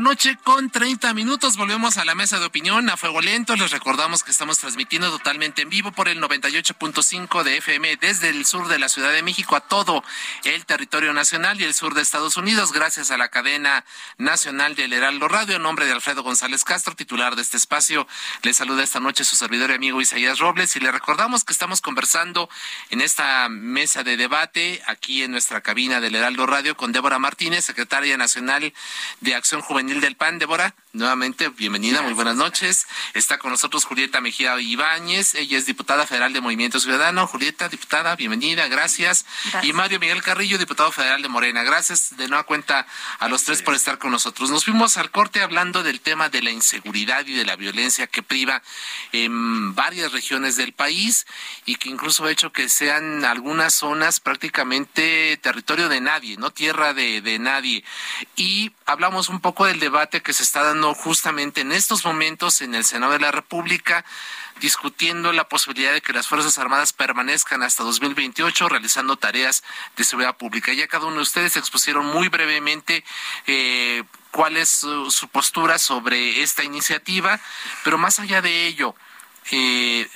[0.07, 1.57] Noche con 30 minutos.
[1.57, 3.57] Volvemos a la mesa de opinión a fuego lento.
[3.57, 8.45] Les recordamos que estamos transmitiendo totalmente en vivo por el 98.5 de FM desde el
[8.45, 10.05] sur de la Ciudad de México a todo
[10.45, 13.83] el territorio nacional y el sur de Estados Unidos, gracias a la cadena
[14.17, 15.57] nacional del Heraldo Radio.
[15.57, 18.07] En nombre de Alfredo González Castro, titular de este espacio,
[18.43, 21.81] le saluda esta noche su servidor y amigo Isaías Robles y le recordamos que estamos
[21.81, 22.49] conversando
[22.91, 27.65] en esta mesa de debate aquí en nuestra cabina del Heraldo Radio con Débora Martínez,
[27.65, 28.73] secretaria nacional
[29.19, 30.75] de Acción Juvenil del PAN, Débora.
[30.97, 32.87] Nuevamente, bienvenida, muy buenas noches.
[33.13, 37.27] Está con nosotros Julieta Mejía Ibáñez, ella es diputada federal de Movimiento Ciudadano.
[37.27, 39.23] Julieta, diputada, bienvenida, gracias.
[39.61, 41.61] Y Mario Miguel Carrillo, diputado federal de Morena.
[41.61, 42.87] Gracias de nueva cuenta
[43.19, 44.49] a los tres por estar con nosotros.
[44.49, 48.23] Nos fuimos al corte hablando del tema de la inseguridad y de la violencia que
[48.23, 48.63] priva
[49.11, 51.27] en varias regiones del país
[51.67, 56.95] y que incluso ha hecho que sean algunas zonas prácticamente territorio de nadie, no tierra
[56.95, 57.83] de, de nadie.
[58.35, 62.75] Y hablamos un poco del debate que se está dando justamente en estos momentos en
[62.75, 64.05] el Senado de la República
[64.59, 69.63] discutiendo la posibilidad de que las Fuerzas Armadas permanezcan hasta 2028 realizando tareas
[69.95, 70.73] de seguridad pública.
[70.73, 73.03] Ya cada uno de ustedes expusieron muy brevemente
[73.45, 77.39] eh, cuál es su, postura sobre esta iniciativa,
[77.83, 78.95] pero más allá de ello,
[79.51, 80.09] eh,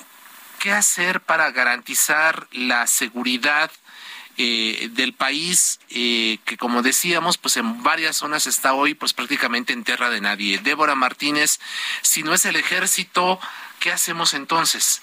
[0.60, 3.72] ¿qué hacer para garantizar la seguridad
[4.44, 9.84] eh, del país que como decíamos pues en varias zonas está hoy pues prácticamente en
[9.84, 10.58] tierra de nadie.
[10.58, 11.60] Débora Martínez,
[12.02, 13.40] si no es el ejército,
[13.80, 15.02] ¿qué hacemos entonces?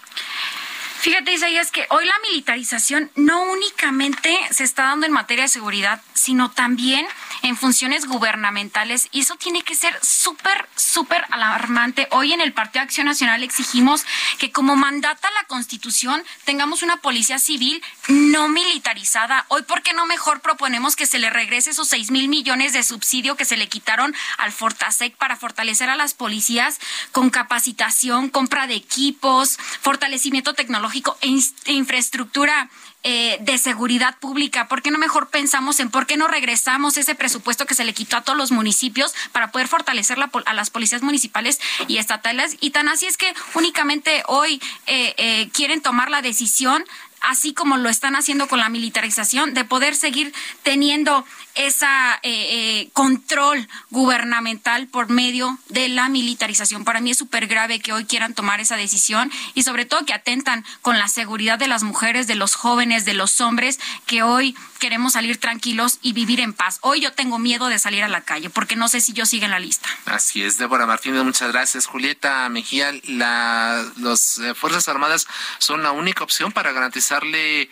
[1.01, 6.03] Fíjate, Isaías, que hoy la militarización no únicamente se está dando en materia de seguridad,
[6.13, 7.07] sino también
[7.43, 12.09] en funciones gubernamentales y eso tiene que ser súper, súper alarmante.
[12.11, 14.05] Hoy en el Partido Acción Nacional exigimos
[14.39, 19.47] que como mandata la Constitución tengamos una policía civil no militarizada.
[19.49, 22.83] Hoy, ¿por qué no mejor proponemos que se le regrese esos seis mil millones de
[22.83, 26.81] subsidio que se le quitaron al Fortasec para fortalecer a las policías
[27.13, 31.03] con capacitación, compra de equipos, fortalecimiento tecnológico e,
[31.67, 32.69] e infraestructura
[33.05, 34.67] eh, de seguridad pública?
[34.67, 37.95] ¿Por qué no mejor pensamos en por qué no regresamos ese presupuesto que se le
[37.95, 42.57] quitó a todos los municipios para poder fortalecer a las policías municipales y estatales?
[42.61, 46.85] Y tan así es que únicamente hoy eh, eh, quieren tomar la decisión
[47.21, 51.25] así como lo están haciendo con la militarización, de poder seguir teniendo
[51.59, 52.31] esa eh,
[52.83, 56.85] eh, control gubernamental por medio de la militarización.
[56.85, 60.15] Para mí es súper grave que hoy quieran tomar esa decisión y sobre todo que
[60.15, 64.57] atentan con la seguridad de las mujeres, de los jóvenes, de los hombres, que hoy
[64.79, 66.79] queremos salir tranquilos y vivir en paz.
[66.83, 69.45] Hoy yo tengo miedo de salir a la calle porque no sé si yo sigo
[69.45, 69.89] en la lista.
[70.07, 71.87] Así es, Débora Martínez, muchas gracias.
[71.87, 75.27] Julieta Mejía, las eh, Fuerzas Armadas
[75.59, 77.69] son la única opción para garantizarle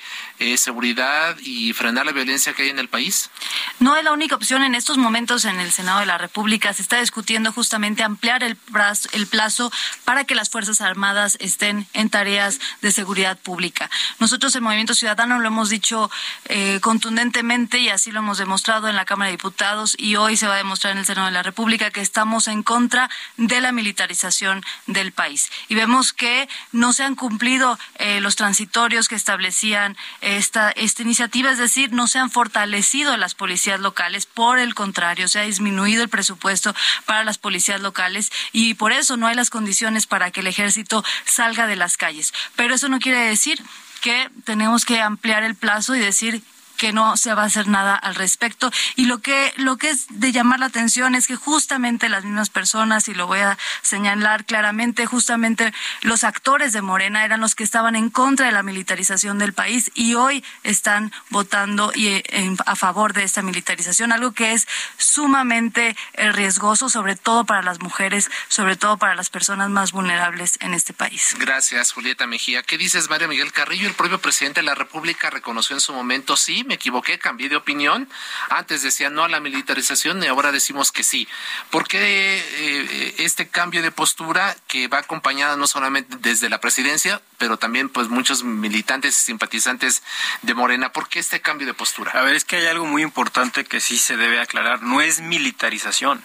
[0.56, 3.30] seguridad y frenar la violencia que hay en el país.
[3.78, 6.72] No es la única opción en estos momentos en el Senado de la República.
[6.72, 9.72] Se está discutiendo justamente ampliar el plazo, el plazo
[10.04, 13.90] para que las Fuerzas Armadas estén en tareas de seguridad pública.
[14.18, 16.10] Nosotros, el Movimiento Ciudadano, lo hemos dicho
[16.46, 20.46] eh, contundentemente y así lo hemos demostrado en la Cámara de Diputados y hoy se
[20.46, 23.72] va a demostrar en el Senado de la República que estamos en contra de la
[23.72, 25.50] militarización del país.
[25.68, 29.96] Y vemos que no se han cumplido eh, los transitorios que establecían
[30.26, 34.26] esta, esta iniciativa, es decir, no se han fortalecido las policías locales.
[34.26, 39.16] Por el contrario, se ha disminuido el presupuesto para las policías locales y por eso
[39.16, 42.34] no hay las condiciones para que el ejército salga de las calles.
[42.56, 43.62] Pero eso no quiere decir
[44.00, 46.42] que tenemos que ampliar el plazo y decir
[46.76, 48.70] que no se va a hacer nada al respecto.
[48.94, 52.50] Y lo que, lo que es de llamar la atención es que justamente las mismas
[52.50, 57.64] personas, y lo voy a señalar claramente, justamente los actores de Morena eran los que
[57.64, 62.76] estaban en contra de la militarización del país y hoy están votando y, eh, a
[62.76, 68.30] favor de esta militarización, algo que es sumamente eh, riesgoso, sobre todo para las mujeres,
[68.48, 71.34] sobre todo para las personas más vulnerables en este país.
[71.38, 72.62] Gracias, Julieta Mejía.
[72.62, 73.88] ¿Qué dices, Mario Miguel Carrillo?
[73.88, 77.56] El propio presidente de la República reconoció en su momento, sí, me equivoqué, cambié de
[77.56, 78.08] opinión.
[78.50, 81.28] Antes decía no a la militarización y ahora decimos que sí.
[81.70, 87.22] ¿Por qué eh, este cambio de postura que va acompañada no solamente desde la presidencia,
[87.38, 90.02] pero también pues muchos militantes y simpatizantes
[90.42, 90.92] de Morena?
[90.92, 92.12] ¿Por qué este cambio de postura?
[92.12, 94.82] A ver, es que hay algo muy importante que sí se debe aclarar.
[94.82, 96.22] No es militarización.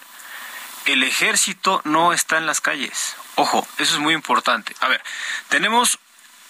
[0.86, 3.15] El ejército no está en las calles.
[3.36, 4.75] Ojo, eso es muy importante.
[4.80, 5.01] A ver,
[5.49, 5.99] tenemos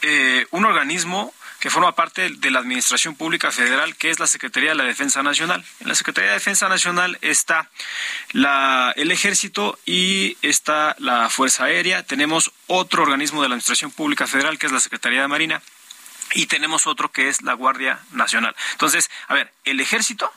[0.01, 4.71] eh, un organismo que forma parte de la Administración Pública Federal, que es la Secretaría
[4.71, 5.63] de la Defensa Nacional.
[5.79, 7.69] En la Secretaría de Defensa Nacional está
[8.95, 12.01] el Ejército y está la Fuerza Aérea.
[12.01, 15.61] Tenemos otro organismo de la Administración Pública Federal, que es la Secretaría de Marina.
[16.33, 18.55] Y tenemos otro que es la Guardia Nacional.
[18.71, 20.33] Entonces, a ver, el Ejército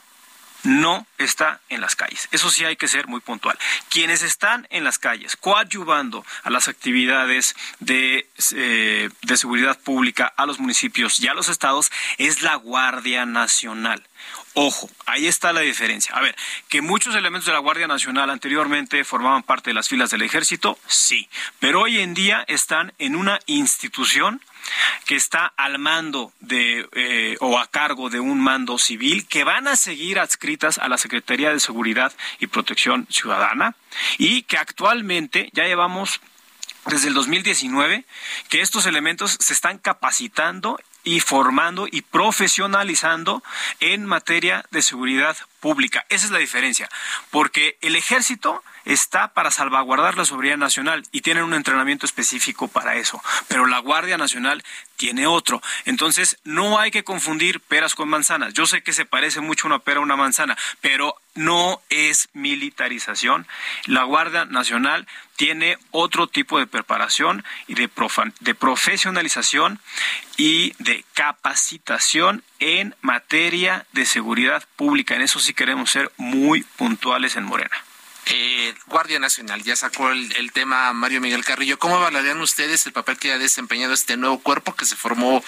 [0.65, 2.27] no está en las calles.
[2.31, 3.57] Eso sí hay que ser muy puntual.
[3.89, 10.45] Quienes están en las calles coadyuvando a las actividades de, eh, de seguridad pública a
[10.45, 14.03] los municipios y a los estados es la Guardia Nacional.
[14.53, 16.15] Ojo, ahí está la diferencia.
[16.15, 16.35] A ver,
[16.69, 20.79] que muchos elementos de la Guardia Nacional anteriormente formaban parte de las filas del ejército,
[20.87, 24.41] sí, pero hoy en día están en una institución
[25.05, 29.67] que está al mando de eh, o a cargo de un mando civil que van
[29.67, 33.75] a seguir adscritas a la Secretaría de Seguridad y Protección Ciudadana
[34.17, 36.21] y que actualmente ya llevamos
[36.85, 38.05] desde el 2019
[38.49, 43.43] que estos elementos se están capacitando y formando y profesionalizando
[43.79, 46.05] en materia de seguridad pública.
[46.09, 46.89] Esa es la diferencia,
[47.29, 52.95] porque el ejército está para salvaguardar la soberanía nacional y tienen un entrenamiento específico para
[52.95, 54.63] eso, pero la Guardia Nacional
[54.95, 55.61] tiene otro.
[55.85, 58.53] Entonces, no hay que confundir peras con manzanas.
[58.53, 63.45] Yo sé que se parece mucho una pera a una manzana, pero no es militarización.
[63.85, 67.89] La Guardia Nacional tiene otro tipo de preparación y de,
[68.39, 69.79] de profesionalización
[70.37, 75.15] y de capacitación en materia de seguridad pública.
[75.15, 77.75] En eso sí queremos ser muy puntuales en Morena.
[78.27, 81.77] Eh, Guardia Nacional, ya sacó el, tema Mario Miguel Carrillo.
[81.77, 85.43] ¿Cómo valoran ustedes el papel que ha desempeñado este nuevo cuerpo que se formó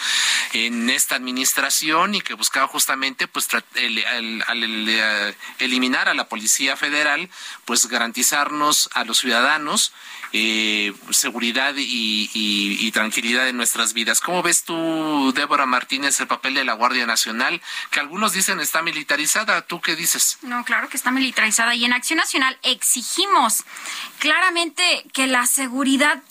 [0.53, 7.29] en esta administración y que buscaba justamente pues al eh, eliminar a la Policía Federal,
[7.65, 9.91] pues garantizarnos a los ciudadanos
[10.33, 14.21] eh, seguridad y, tranquilidad en nuestras vidas.
[14.21, 17.61] ¿Cómo ves tú, Débora Martínez, el papel de la Guardia Nacional,
[17.91, 19.61] que algunos dicen está militarizada?
[19.61, 20.39] ¿Tú qué dices?
[20.41, 23.63] No, claro que está militarizada y en Acción Nacional exigimos
[24.19, 26.21] claramente que la seguridad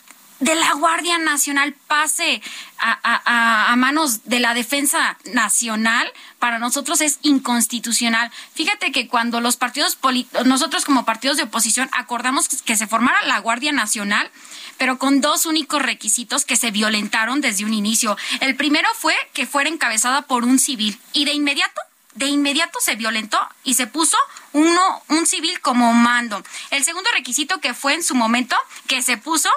[0.40, 2.42] de la Guardia Nacional pase
[2.78, 8.30] a, manos de la Defensa Nacional, para nosotros es inconstitucional.
[8.54, 9.98] Fíjate que cuando los partidos,
[10.44, 14.30] nosotros como partidos de oposición acordamos que se formara la Guardia Nacional,
[14.76, 18.16] pero con dos únicos requisitos que se violentaron desde un inicio.
[18.40, 21.80] El primero fue que fuera encabezada por un civil y de inmediato
[22.16, 24.16] de inmediato se violentó y se puso
[24.52, 26.42] uno, un civil como mando.
[26.70, 28.56] El segundo requisito que fue en su momento
[28.88, 29.48] que se puso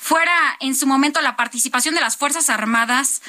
[0.00, 3.22] fuera en su momento la participación de las Fuerzas Armadas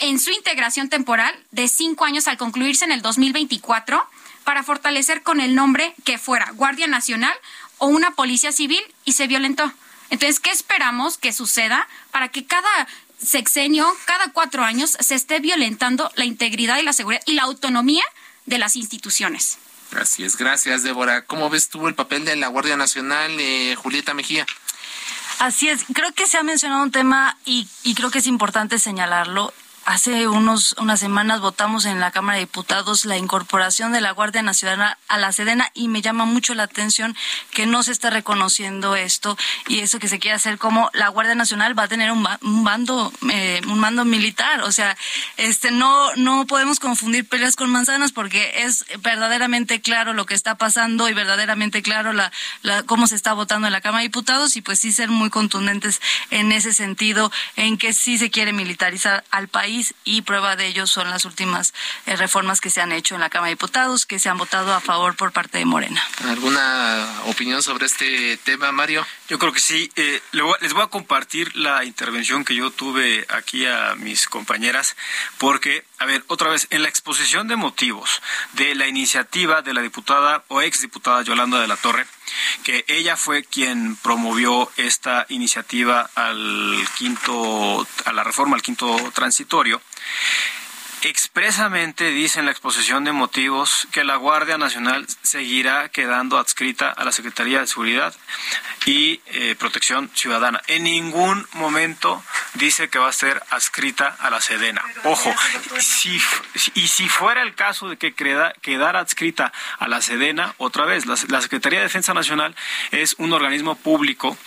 [0.00, 4.08] en su integración temporal de cinco años al concluirse en el 2024
[4.44, 7.34] para fortalecer con el nombre que fuera Guardia Nacional
[7.78, 9.72] o una Policía Civil y se violentó.
[10.10, 12.86] Entonces, ¿qué esperamos que suceda para que cada
[13.24, 18.04] sexenio, cada cuatro años, se esté violentando la integridad y la seguridad y la autonomía
[18.46, 19.58] de las instituciones?
[19.96, 21.22] Así es, gracias Débora.
[21.22, 24.46] ¿Cómo ves tú el papel de la Guardia Nacional, eh, Julieta Mejía?
[25.38, 28.78] Así es, creo que se ha mencionado un tema y, y creo que es importante
[28.78, 29.52] señalarlo
[29.86, 34.40] Hace unos, unas semanas votamos en la Cámara de Diputados la incorporación de la Guardia
[34.40, 37.14] Nacional a la Sedena y me llama mucho la atención
[37.50, 39.36] que no se está reconociendo esto
[39.68, 42.64] y eso que se quiere hacer como la Guardia Nacional va a tener un, un
[42.64, 44.96] bando eh, un mando militar, o sea,
[45.36, 50.54] este no no podemos confundir peleas con manzanas porque es verdaderamente claro lo que está
[50.54, 52.32] pasando y verdaderamente claro la,
[52.86, 56.00] cómo se está votando en la Cámara de Diputados y pues sí ser muy contundentes
[56.30, 59.73] en ese sentido en que sí se quiere militarizar al país
[60.04, 61.74] y prueba de ello son las últimas
[62.06, 64.74] eh, reformas que se han hecho en la Cámara de Diputados que se han votado
[64.74, 66.02] a favor por parte de Morena.
[66.28, 69.06] ¿Alguna opinión sobre este tema, Mario?
[69.28, 69.90] Yo creo que sí.
[69.96, 70.20] Eh,
[70.60, 74.96] les voy a compartir la intervención que yo tuve aquí a mis compañeras
[75.38, 78.22] porque, a ver, otra vez, en la exposición de motivos
[78.52, 82.06] de la iniciativa de la diputada o exdiputada Yolanda de la Torre,
[82.62, 89.80] que ella fue quien promovió esta iniciativa al quinto, a la reforma al quinto transitorio
[91.04, 97.04] expresamente dice en la exposición de motivos que la Guardia Nacional seguirá quedando adscrita a
[97.04, 98.14] la Secretaría de Seguridad
[98.86, 100.62] y eh, Protección Ciudadana.
[100.66, 102.22] En ningún momento
[102.54, 104.82] dice que va a ser adscrita a la Sedena.
[105.04, 105.34] Ojo,
[105.78, 106.18] si,
[106.74, 111.16] y si fuera el caso de que quedara adscrita a la Sedena, otra vez, la,
[111.28, 112.56] la Secretaría de Defensa Nacional
[112.92, 114.38] es un organismo público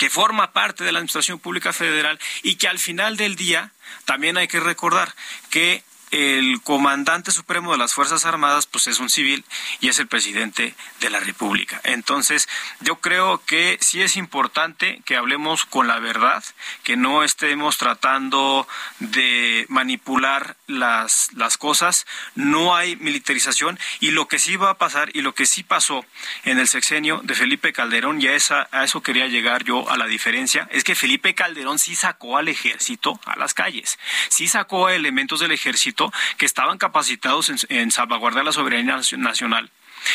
[0.00, 3.70] que forma parte de la Administración Pública Federal y que al final del día
[4.06, 5.14] también hay que recordar
[5.50, 9.44] que el comandante supremo de las Fuerzas Armadas pues es un civil
[9.80, 11.80] y es el presidente de la República.
[11.84, 12.48] Entonces,
[12.80, 16.42] yo creo que sí es importante que hablemos con la verdad,
[16.82, 18.66] que no estemos tratando
[18.98, 22.06] de manipular las, las cosas.
[22.34, 26.04] No hay militarización y lo que sí va a pasar y lo que sí pasó
[26.44, 29.96] en el sexenio de Felipe Calderón, y a, esa, a eso quería llegar yo a
[29.96, 33.98] la diferencia, es que Felipe Calderón sí sacó al ejército a las calles,
[34.28, 35.99] sí sacó elementos del ejército
[36.38, 39.70] que estaban capacitados en, salvaguardar la soberanía nacional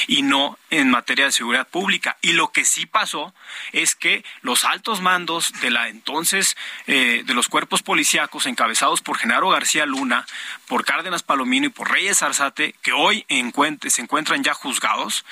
[0.07, 2.17] y no en materia de seguridad pública.
[2.21, 3.33] Y lo que sí pasó
[3.71, 6.57] es que los altos mandos de la entonces
[6.87, 10.25] eh, de los cuerpos policíacos encabezados por Genaro García Luna,
[10.67, 13.25] por Cárdenas Palomino y por Reyes Arzate, que hoy
[13.87, 15.25] se encuentran ya juzgados,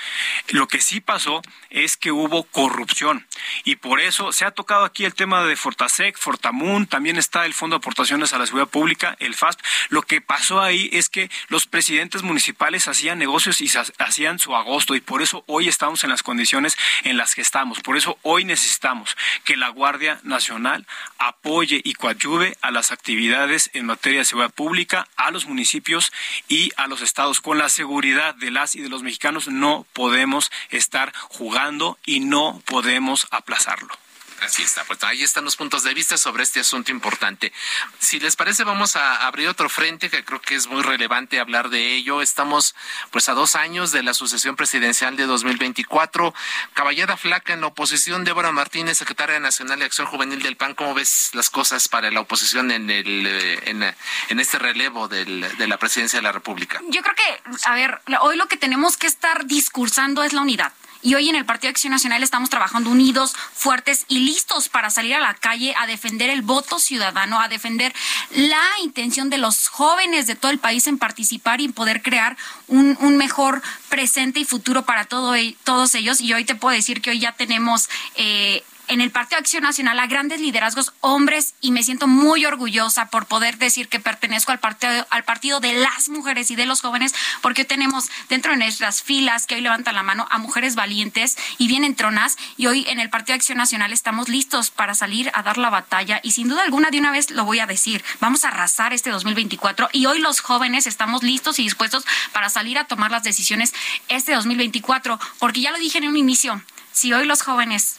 [0.50, 3.28] lo que sí pasó es que hubo corrupción.
[3.64, 7.54] Y por eso se ha tocado aquí el tema de Fortasec, Fortamun, también está el
[7.54, 9.60] Fondo de Aportaciones a la Seguridad Pública, el FASP.
[9.90, 15.02] Lo que pasó ahí es que los presidentes municipales hacían negocios y hacían agosto, y
[15.02, 17.80] por eso hoy estamos en las condiciones en las que estamos.
[17.80, 19.16] Por eso hoy necesitamos
[19.46, 20.86] que la Guardia Nacional
[21.18, 26.12] apoye y coadyuve a las actividades en materia de seguridad pública, a los municipios
[26.48, 27.42] y a los estados.
[27.42, 32.62] Con la seguridad de las y de los mexicanos no podemos estar jugando y no
[32.66, 34.03] podemos aplazarlo.
[34.44, 37.54] Así está, pues ahí están los puntos de vista sobre este asunto importante.
[38.00, 41.70] Si les parece, vamos a abrir otro frente que creo que es muy relevante hablar
[41.70, 42.22] de ello.
[42.22, 42.76] Estamos
[43.12, 46.34] pues a dos años de la sucesión presidencial de 2024.
[46.74, 50.76] Caballada flaca en la oposición, Débora Martínez, secretaria nacional de Acción Juvenil del PAN.
[50.76, 53.94] ¿Cómo ves las cosas para la oposición en, el, eh,
[54.28, 55.26] en, este relevo de
[55.68, 56.82] la presidencia de la República?
[56.90, 60.74] Yo creo que, a ver, hoy lo que tenemos que estar discursando es la unidad.
[61.04, 65.16] Y hoy en el Partido Acción Nacional estamos trabajando unidos, fuertes y listos para salir
[65.16, 67.94] a la calle a defender el voto ciudadano, a defender
[68.32, 72.38] la intención de los jóvenes de todo el país en participar y poder crear
[72.68, 75.34] un, mejor presente y futuro para todo,
[75.66, 76.22] todos ellos.
[76.22, 80.00] Y hoy te puedo decir que hoy ya tenemos eh, en el Partido Acción Nacional
[80.00, 84.60] a grandes liderazgos hombres y me siento muy orgullosa por poder decir que pertenezco al
[84.60, 89.02] partido, al partido de las mujeres y de los jóvenes porque tenemos dentro de nuestras
[89.02, 93.00] filas que hoy levantan la mano a mujeres valientes y bien entronas y hoy en
[93.00, 96.64] el Partido Acción Nacional estamos listos para salir a dar la batalla y sin duda
[96.64, 100.20] alguna de una vez lo voy a decir, vamos a arrasar este 2024 y hoy
[100.20, 103.74] los jóvenes estamos listos y dispuestos para salir a tomar las decisiones
[104.10, 106.62] este 2024 porque ya lo dije en un inicio,
[106.92, 107.98] si hoy los jóvenes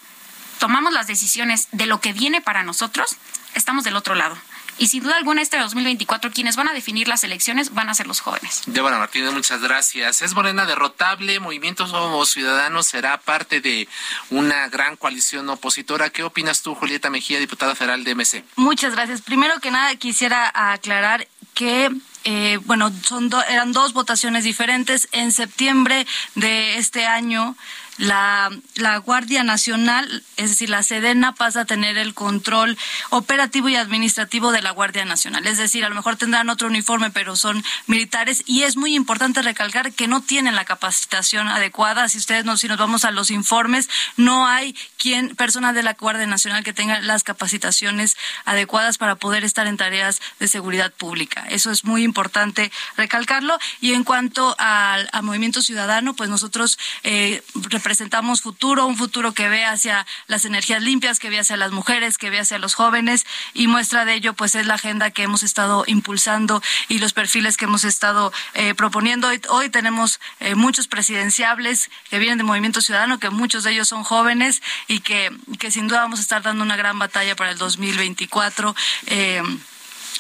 [0.59, 3.17] tomamos las decisiones de lo que viene para nosotros,
[3.55, 4.37] estamos del otro lado.
[4.77, 8.09] Y sin duda alguna, este 2024, quienes van a definir las elecciones van a ser
[8.09, 8.63] los jóvenes.
[8.67, 10.21] Débora Martínez, muchas gracias.
[10.21, 13.89] Es Morena derrotable, Movimiento Somos Ciudadanos será parte de
[14.31, 16.11] una gran coalición opositora.
[16.11, 18.45] ¿Qué opinas tú, Julieta Mejía, diputada federal de MC?
[18.57, 19.23] Muchas gracias.
[19.23, 21.91] Primero que nada, quisiera aclarar que
[22.25, 25.09] eh, bueno, son eran dos votaciones diferentes.
[25.13, 27.55] En septiembre de este año
[27.97, 32.77] la, la Guardia Nacional, es decir, la Sedena pasa a tener el control
[33.11, 35.47] operativo y administrativo de la Guardia Nacional.
[35.47, 39.43] Es decir, a lo mejor tendrán otro uniforme, pero son militares y es muy importante
[39.43, 42.09] recalcar que no tienen la capacitación adecuada.
[42.09, 45.95] Si ustedes no, si nos vamos a los informes, no hay quien, persona de la
[45.95, 51.45] Guardia Nacional que tenga las capacitaciones adecuadas para poder estar en tareas de seguridad pública.
[51.49, 53.59] Eso es muy importante recalcarlo.
[53.81, 57.43] Y en cuanto al, Movimiento Ciudadano, pues nosotros eh,
[57.85, 62.19] presentamos futuro, un futuro que ve hacia las energías limpias, que ve hacia las mujeres,
[62.19, 65.45] que ve hacia los jóvenes y muestra de ello pues es la agenda que hemos
[65.45, 69.29] estado impulsando y los perfiles que hemos estado eh, proponiendo.
[69.51, 74.03] Hoy, tenemos eh, muchos presidenciables que vienen de Movimiento Ciudadano, que muchos de ellos son
[74.03, 77.59] jóvenes y que, que sin duda vamos a estar dando una gran batalla para el
[77.59, 78.75] 2024.
[79.07, 79.43] Eh,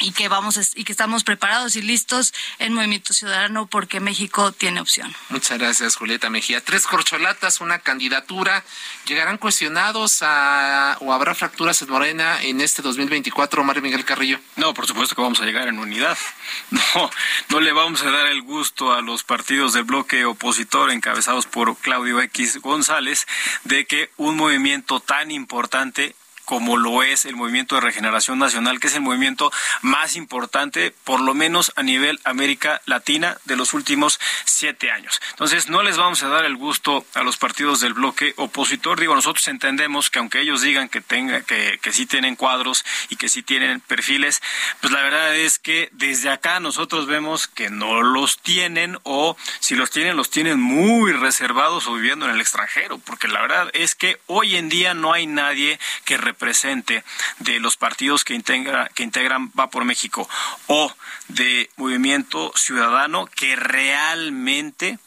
[0.01, 4.81] y que vamos y que estamos preparados y listos en Movimiento Ciudadano porque México tiene
[4.81, 5.15] opción.
[5.29, 6.61] Muchas gracias, Julieta Mejía.
[6.63, 8.65] Tres corcholatas, una candidatura.
[9.07, 14.39] ¿Llegarán cuestionados a, o habrá fracturas en Morena en este 2024, Mario Miguel Carrillo?
[14.57, 16.19] No, por supuesto que vamos a llegar en unidad.
[16.95, 17.11] No,
[17.49, 21.77] no le vamos a dar el gusto a los partidos del bloque opositor encabezados por
[21.79, 23.27] Claudio X González
[23.65, 26.15] de que un movimiento tan importante
[26.45, 31.21] como lo es el Movimiento de Regeneración Nacional, que es el movimiento más importante, por
[31.21, 35.21] lo menos a nivel América Latina, de los últimos siete años.
[35.31, 39.01] Entonces, no les vamos a dar el gusto a los partidos del bloque opositor.
[39.01, 43.17] Digo, nosotros entendemos que aunque ellos digan que, tenga, que, que sí tienen cuadros y
[43.17, 44.43] que sí tienen perfiles,
[44.81, 49.75] pues la verdad es que desde acá nosotros vemos que no los tienen o si
[49.75, 53.95] los tienen, los tienen muy reservados o viviendo en el extranjero, porque la verdad es
[53.95, 57.05] que hoy en día no hay nadie que presente
[57.39, 60.29] de los partidos que, integra, que integran Va por México
[60.67, 60.93] o
[61.29, 64.99] de Movimiento Ciudadano que realmente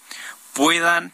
[0.54, 1.12] puedan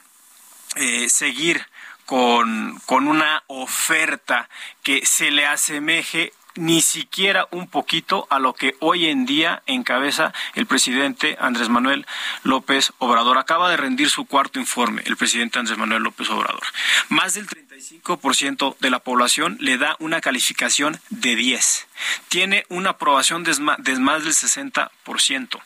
[0.76, 1.66] eh, seguir
[2.06, 4.50] con, con una oferta
[4.84, 10.34] que se le asemeje ni siquiera un poquito a lo que hoy en día encabeza
[10.54, 12.06] el presidente Andrés Manuel
[12.44, 13.38] López Obrador.
[13.38, 16.64] Acaba de rendir su cuarto informe el presidente Andrés Manuel López Obrador.
[17.10, 21.88] Más del 35% de la población le da una calificación de 10.
[22.30, 25.60] Tiene una aprobación de más del 60%.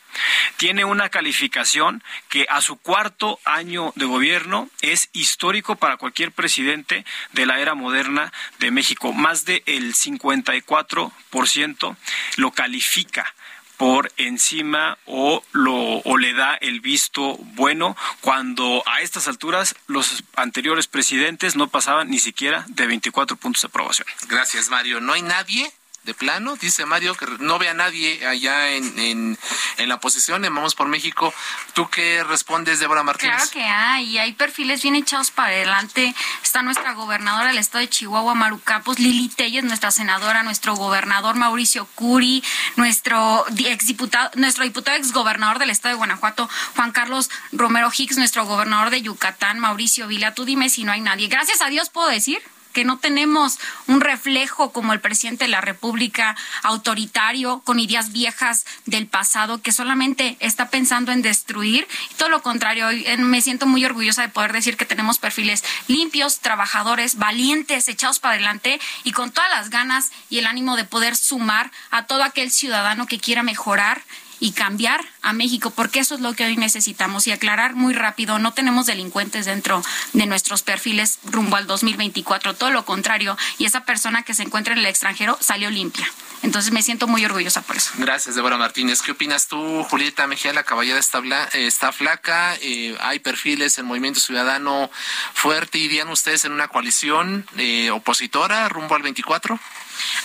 [0.56, 7.04] Tiene una calificación que a su cuarto año de gobierno es histórico para cualquier presidente
[7.32, 9.12] de la era moderna de México.
[9.12, 11.96] Más del 54%
[12.36, 13.34] lo califica
[13.78, 20.24] por encima o lo o le da el visto bueno cuando a estas alturas los
[20.36, 24.06] anteriores presidentes no pasaban ni siquiera de 24 puntos de aprobación.
[24.28, 25.00] Gracias, Mario.
[25.00, 25.72] No hay nadie
[26.08, 30.54] de plano, dice Mario, que no ve a nadie allá en, en, la oposición, en
[30.54, 31.34] Vamos por México.
[31.74, 33.36] ¿Tú qué respondes, Débora Martínez?
[33.36, 36.14] Claro que hay, hay perfiles bien echados para adelante.
[36.42, 41.36] Está nuestra gobernadora del estado de Chihuahua, Maru Campos, Lili Telles, nuestra senadora, nuestro gobernador
[41.36, 42.42] Mauricio Curi,
[42.76, 48.88] nuestro exdiputado, nuestro diputado exgobernador del estado de Guanajuato, Juan Carlos Romero Hicks, nuestro gobernador
[48.88, 50.32] de Yucatán, Mauricio Vila.
[50.32, 51.28] Tú dime si no hay nadie.
[51.28, 52.40] Gracias a Dios puedo decir
[52.78, 53.58] que no tenemos
[53.88, 59.72] un reflejo como el presidente de la República autoritario con ideas viejas del pasado que
[59.72, 61.88] solamente está pensando en destruir.
[62.18, 62.86] Todo lo contrario,
[63.18, 68.34] me siento muy orgullosa de poder decir que tenemos perfiles limpios, trabajadores, valientes, echados para
[68.34, 72.52] adelante y con todas las ganas y el ánimo de poder sumar a todo aquel
[72.52, 74.02] ciudadano que quiera mejorar
[74.40, 77.26] y cambiar a México, porque eso es lo que hoy necesitamos.
[77.26, 79.82] Y aclarar muy rápido, no tenemos delincuentes dentro
[80.12, 84.72] de nuestros perfiles rumbo al 2024, todo lo contrario, y esa persona que se encuentra
[84.72, 86.08] en el extranjero salió limpia.
[86.42, 87.90] Entonces me siento muy orgullosa por eso.
[87.96, 89.02] Gracias, Débora Martínez.
[89.02, 90.52] ¿Qué opinas tú, Julieta Mejía?
[90.52, 91.20] La caballera está,
[91.52, 94.90] está flaca, eh, hay perfiles en Movimiento Ciudadano
[95.34, 95.78] fuerte.
[95.78, 99.58] ¿Irían ustedes en una coalición eh, opositora rumbo al 24?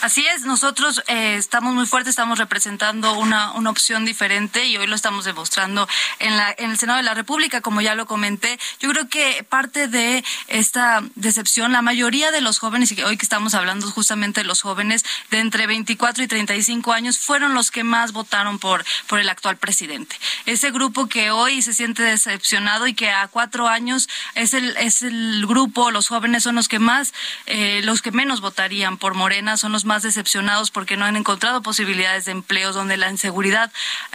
[0.02, 4.88] Así es, nosotros eh, estamos muy fuertes, estamos representando una, una opción diferente y hoy
[4.88, 5.88] lo estamos demostrando
[6.20, 8.60] en, la, en el Senado de la República, como ya lo comenté.
[8.80, 13.26] Yo creo que parte de esta decepción, la mayoría de los jóvenes, y hoy que
[13.26, 17.84] estamos hablando justamente de los jóvenes de entre 24 y 35 años, fueron los que
[17.84, 20.16] más votaron por, por el actual presidente.
[20.46, 25.02] Ese grupo que hoy se siente decepcionado y que a cuatro años es el, es
[25.02, 27.14] el grupo, los jóvenes son los que más,
[27.46, 31.62] eh, los que menos votarían por Morena, son los más decepcionados porque no han encontrado
[31.62, 33.72] posibilidades de empleos, donde la inseguridad,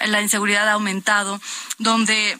[0.06, 1.40] la inseguridad ha aumentado,
[1.78, 2.38] donde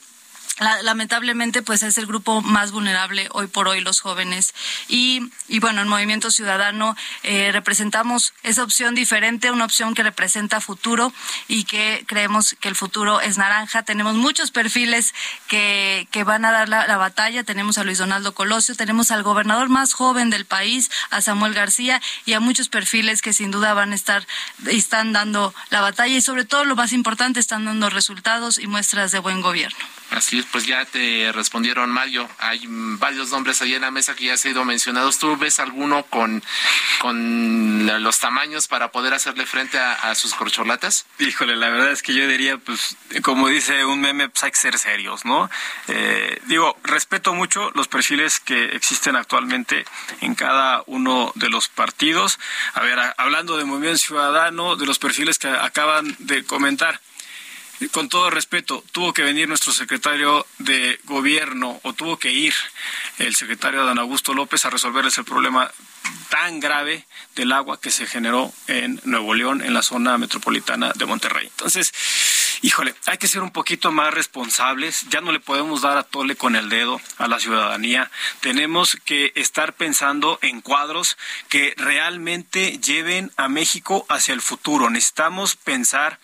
[0.83, 4.55] lamentablemente pues es el grupo más vulnerable hoy por hoy los jóvenes.
[4.89, 10.61] Y, y bueno en Movimiento Ciudadano eh, representamos esa opción diferente una opción que representa
[10.61, 11.13] futuro
[11.47, 13.83] y que creemos que el futuro es naranja.
[13.83, 15.15] Tenemos muchos perfiles
[15.47, 17.45] que, que van a dar la, la batalla.
[17.45, 22.01] Tenemos a Luis Donaldo Colosio tenemos al gobernador más joven del país a Samuel García
[22.25, 24.27] y a muchos perfiles que sin duda van a estar
[24.67, 29.13] están dando la batalla y sobre todo lo más importante están dando resultados y muestras
[29.13, 29.79] de buen gobierno
[30.11, 32.29] Así es, pues ya te respondieron Mario.
[32.39, 35.19] Hay varios nombres ahí en la mesa que ya han sido mencionados.
[35.19, 36.43] ¿Tú ves alguno con,
[37.01, 41.05] con los tamaños para poder hacerle frente a, sus corcholatas?
[41.19, 44.57] Híjole, la verdad es que yo diría, pues, como dice un meme, pues hay que
[44.57, 45.51] ser serios, ¿no?
[45.89, 49.85] Eh, digo, respeto mucho los perfiles que existen actualmente
[50.23, 52.39] en cada uno de los partidos.
[52.73, 57.01] A ver, hablando de Movimiento Ciudadano, de los perfiles que acaban de comentar
[57.87, 62.55] con todo respeto, tuvo que venir nuestro secretario de gobierno o tuvo que ir
[63.19, 65.71] el secretario don Augusto López a resolverles el problema
[66.29, 71.07] tan grave del agua que se generó en Nuevo León, en la zona metropolitana de
[71.07, 71.47] Monterrey.
[71.47, 71.93] Entonces,
[72.63, 76.37] híjole, hay que ser un poquito más responsables, ya no le podemos dar a tole
[76.37, 78.11] con el dedo a la ciudadanía,
[78.41, 81.17] tenemos que estar pensando en cuadros
[81.49, 84.91] que realmente lleven a México hacia el futuro.
[84.91, 86.19] Necesitamos pensar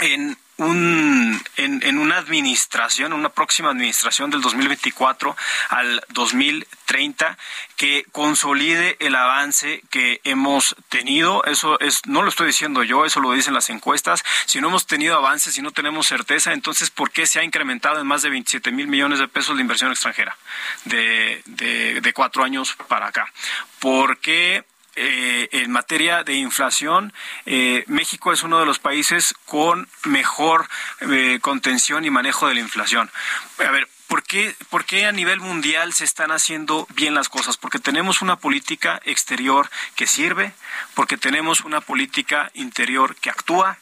[0.00, 5.36] en un, en, una administración, una próxima administración del 2024
[5.70, 7.36] al 2030
[7.76, 11.44] que consolide el avance que hemos tenido.
[11.44, 14.24] Eso es, no lo estoy diciendo yo, eso lo dicen las encuestas.
[14.46, 18.00] Si no hemos tenido avances, si no tenemos certeza, entonces ¿por qué se ha incrementado
[18.00, 20.36] en más de 27 mil millones de pesos de inversión extranjera
[20.84, 23.32] de, de, de cuatro años para acá?
[23.78, 24.64] ¿Por qué
[24.96, 27.12] eh, en materia de inflación,
[27.46, 30.68] eh, México es uno de los países con mejor
[31.00, 33.10] eh, contención y manejo de la inflación.
[33.58, 37.56] A ver, ¿Por qué, ¿Por qué, a nivel mundial se están haciendo bien las cosas?
[37.56, 40.52] Porque tenemos una política exterior que sirve,
[40.92, 43.78] porque tenemos una política interior que actúa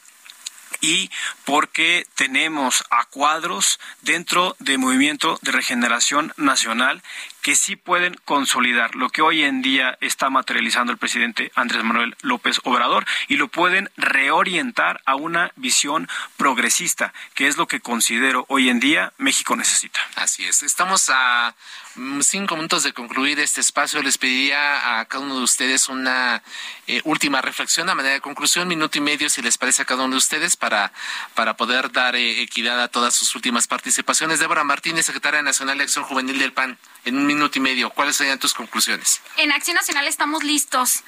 [0.81, 1.11] y
[1.45, 7.03] porque tenemos a cuadros dentro del movimiento de regeneración nacional
[7.43, 12.17] que sí pueden consolidar lo que hoy en día está materializando el presidente Andrés Manuel
[12.23, 18.45] López Obrador y lo pueden reorientar a una visión progresista, que es lo que considero
[18.49, 20.01] hoy en día México necesita.
[20.17, 20.63] Así es.
[20.63, 21.55] Estamos a
[21.95, 24.03] mm, cinco minutos de concluir este espacio.
[24.03, 26.43] Les pediría a cada uno de ustedes una
[26.87, 30.05] eh, última reflexión a manera de conclusión, minuto y medio, si les parece a cada
[30.05, 30.93] uno de ustedes, para,
[31.35, 34.41] para poder dar eh, equidad a todas sus últimas participaciones.
[34.41, 37.91] Débora Martínez, secretaria nacional de Acción Juvenil del PAN en minuto y medio.
[37.91, 39.21] ¿Cuáles serían tus conclusiones?
[39.37, 41.03] En Acción Nacional estamos listos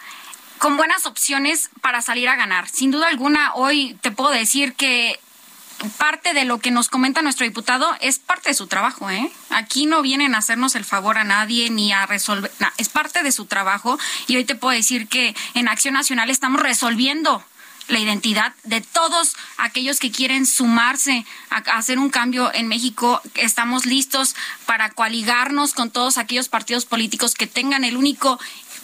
[0.58, 2.68] con buenas opciones para salir a ganar.
[2.68, 5.18] Sin duda alguna, hoy te puedo decir que
[5.98, 9.32] parte de lo que nos comenta nuestro diputado es parte de su trabajo, ¿eh?
[9.50, 13.32] Aquí no vienen a hacernos el favor a nadie ni a resolver, es parte de
[13.32, 13.98] su trabajo
[14.28, 17.44] y hoy te puedo decir que en Acción Nacional estamos resolviendo
[17.92, 23.20] la identidad de todos aquellos que quieren sumarse a, hacer un cambio en México.
[23.34, 24.34] Estamos listos
[24.66, 28.40] para coaligarnos con todos aquellos partidos políticos que tengan el único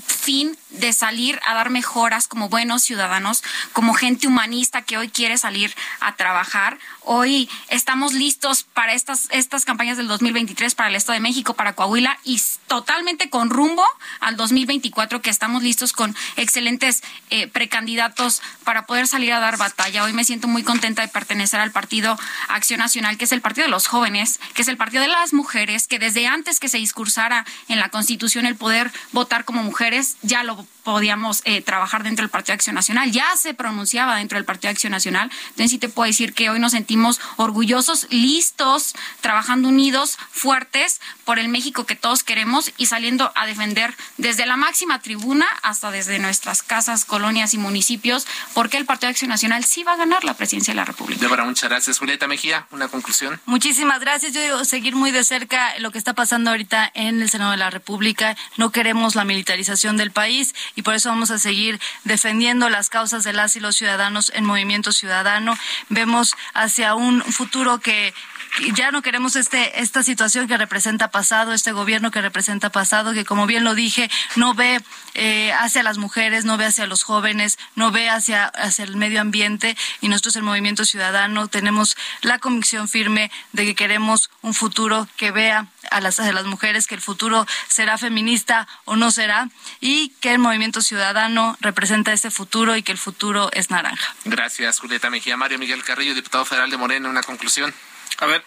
[0.07, 3.43] fin de salir a dar mejoras como buenos ciudadanos,
[3.73, 6.79] como gente humanista que hoy quiere salir a trabajar.
[7.11, 11.73] Hoy estamos listos para estas, estas campañas del 2023 para el Estado de México, para
[11.73, 13.83] Coahuila y totalmente con rumbo
[14.21, 20.05] al 2024 que estamos listos con excelentes eh, precandidatos para poder salir a dar batalla.
[20.05, 23.65] Hoy me siento muy contenta de pertenecer al Partido Acción Nacional, que es el partido
[23.65, 26.77] de los jóvenes, que es el partido de las mujeres, que desde antes que se
[26.77, 32.23] discursara en la Constitución el poder votar como mujeres, ya lo podíamos eh, trabajar dentro
[32.23, 35.31] del Partido Acción Nacional, ya se pronunciaba dentro del Partido Acción Nacional.
[35.51, 36.98] Entonces sí te puedo decir que hoy nos sentimos
[37.37, 43.95] orgullosos, listos, trabajando unidos, fuertes por el México que todos queremos y saliendo a defender
[44.17, 49.31] desde la máxima tribuna hasta desde nuestras casas, colonias y municipios, porque el Partido Acción
[49.31, 51.21] Nacional sí va a ganar la presidencia de la República.
[51.21, 51.99] Débora, muchas gracias.
[51.99, 53.41] Julieta Mejía, una conclusión.
[53.47, 54.33] Muchísimas gracias.
[54.33, 57.57] Yo digo seguir muy de cerca lo que está pasando ahorita en el Senado de
[57.57, 58.37] la República.
[58.57, 63.25] No queremos la militarización del país y por eso vamos a seguir defendiendo las causas
[63.25, 65.57] de las y los ciudadanos en Movimiento Ciudadano.
[65.89, 68.15] Vemos hacia un futuro que
[68.75, 73.25] ya no queremos este esta situación que representa pasado, este gobierno que representa pasado, que
[73.25, 74.81] como bien lo dije, no ve
[75.15, 79.21] eh, hacia las mujeres, no ve hacia los jóvenes, no ve hacia, hacia el medio
[79.21, 85.09] ambiente y nosotros el Movimiento Ciudadano tenemos la convicción firme de que queremos un futuro
[85.17, 89.49] que vea a las, a las mujeres, que el futuro será feminista o no será
[89.81, 94.15] y que el Movimiento Ciudadano representa ese futuro y que el futuro es naranja.
[94.25, 95.37] Gracias, Julieta Mejía.
[95.37, 97.75] Mario Miguel Carrillo, diputado federal de Morena, una conclusión.
[98.19, 98.45] A ver,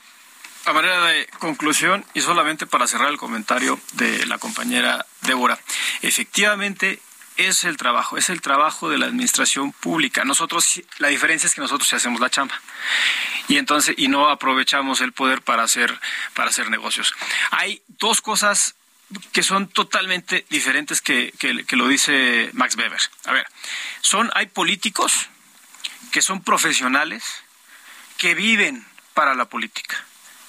[0.66, 5.60] a manera de conclusión y solamente para cerrar el comentario de la compañera Débora,
[6.02, 7.02] efectivamente
[7.38, 10.26] es el trabajo, es el trabajo de la administración pública.
[10.26, 12.60] Nosotros, la diferencia es que nosotros hacemos la chamba
[13.48, 15.98] y entonces y no aprovechamos el poder para hacer
[16.34, 17.14] para hacer negocios.
[17.52, 18.76] Hay dos cosas
[19.32, 23.02] que son totalmente diferentes que, que, que lo dice Max Weber.
[23.26, 23.48] A ver,
[24.02, 25.28] son hay políticos
[26.12, 27.24] que son profesionales
[28.18, 30.04] que viven para la política.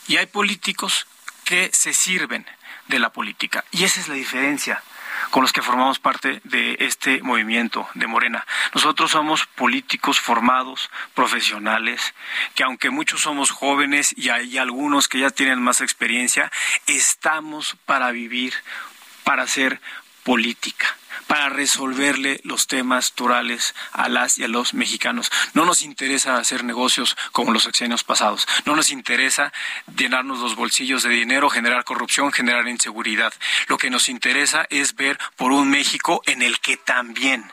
[0.08, 1.06] Y hay políticos
[1.44, 2.46] que se sirven
[2.88, 3.64] de la política.
[3.70, 4.82] Y esa es la diferencia
[5.30, 8.46] con los que formamos parte de este movimiento de Morena.
[8.74, 12.14] Nosotros somos políticos formados, profesionales,
[12.54, 16.50] que aunque muchos somos jóvenes y hay algunos que ya tienen más experiencia,
[16.86, 18.54] estamos para vivir,
[19.24, 19.80] para hacer
[20.24, 20.96] política
[21.26, 25.30] para resolverle los temas torales a las y a los mexicanos.
[25.54, 28.46] No nos interesa hacer negocios como los sexenios pasados.
[28.64, 29.52] No nos interesa
[29.96, 33.32] llenarnos los bolsillos de dinero, generar corrupción, generar inseguridad.
[33.68, 37.52] Lo que nos interesa es ver por un México en el que también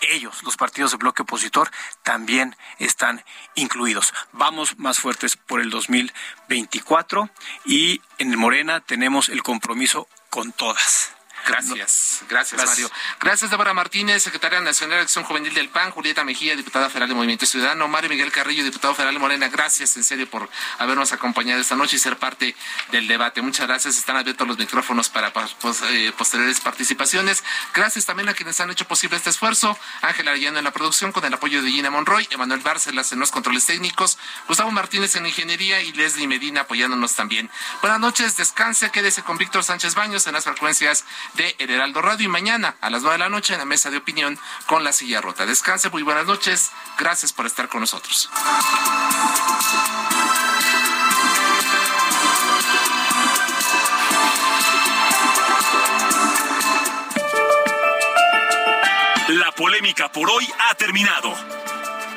[0.00, 1.70] ellos, los partidos de bloque opositor,
[2.02, 4.12] también están incluidos.
[4.32, 7.30] Vamos más fuertes por el 2024
[7.66, 11.14] y en Morena tenemos el compromiso con todas.
[11.46, 12.90] Gracias, gracias, Mario.
[13.20, 17.14] Gracias, Débora Martínez, secretaria nacional de Acción Juvenil del PAN, Julieta Mejía, diputada federal de
[17.14, 19.48] Movimiento Ciudadano, Mario Miguel Carrillo, diputado federal de Morena.
[19.48, 22.54] Gracias, en serio, por habernos acompañado esta noche y ser parte
[22.92, 23.42] del debate.
[23.42, 23.98] Muchas gracias.
[23.98, 25.32] Están abiertos los micrófonos para
[25.90, 27.42] eh, posteriores participaciones.
[27.74, 29.78] Gracias también a quienes han hecho posible este esfuerzo.
[30.02, 33.30] Ángela Arellano en la producción, con el apoyo de Gina Monroy, Emanuel Bárcelas en los
[33.30, 34.18] controles técnicos,
[34.48, 37.50] Gustavo Martínez en Ingeniería y Leslie Medina apoyándonos también.
[37.80, 41.04] Buenas noches, descanse, quédese con Víctor Sánchez Baños en las frecuencias
[41.34, 43.90] de El Heraldo Radio y mañana a las nueve de la noche en la mesa
[43.90, 45.46] de opinión con la silla rota.
[45.46, 46.70] Descanse, muy buenas noches.
[46.98, 48.30] Gracias por estar con nosotros.
[59.28, 61.34] La polémica por hoy ha terminado.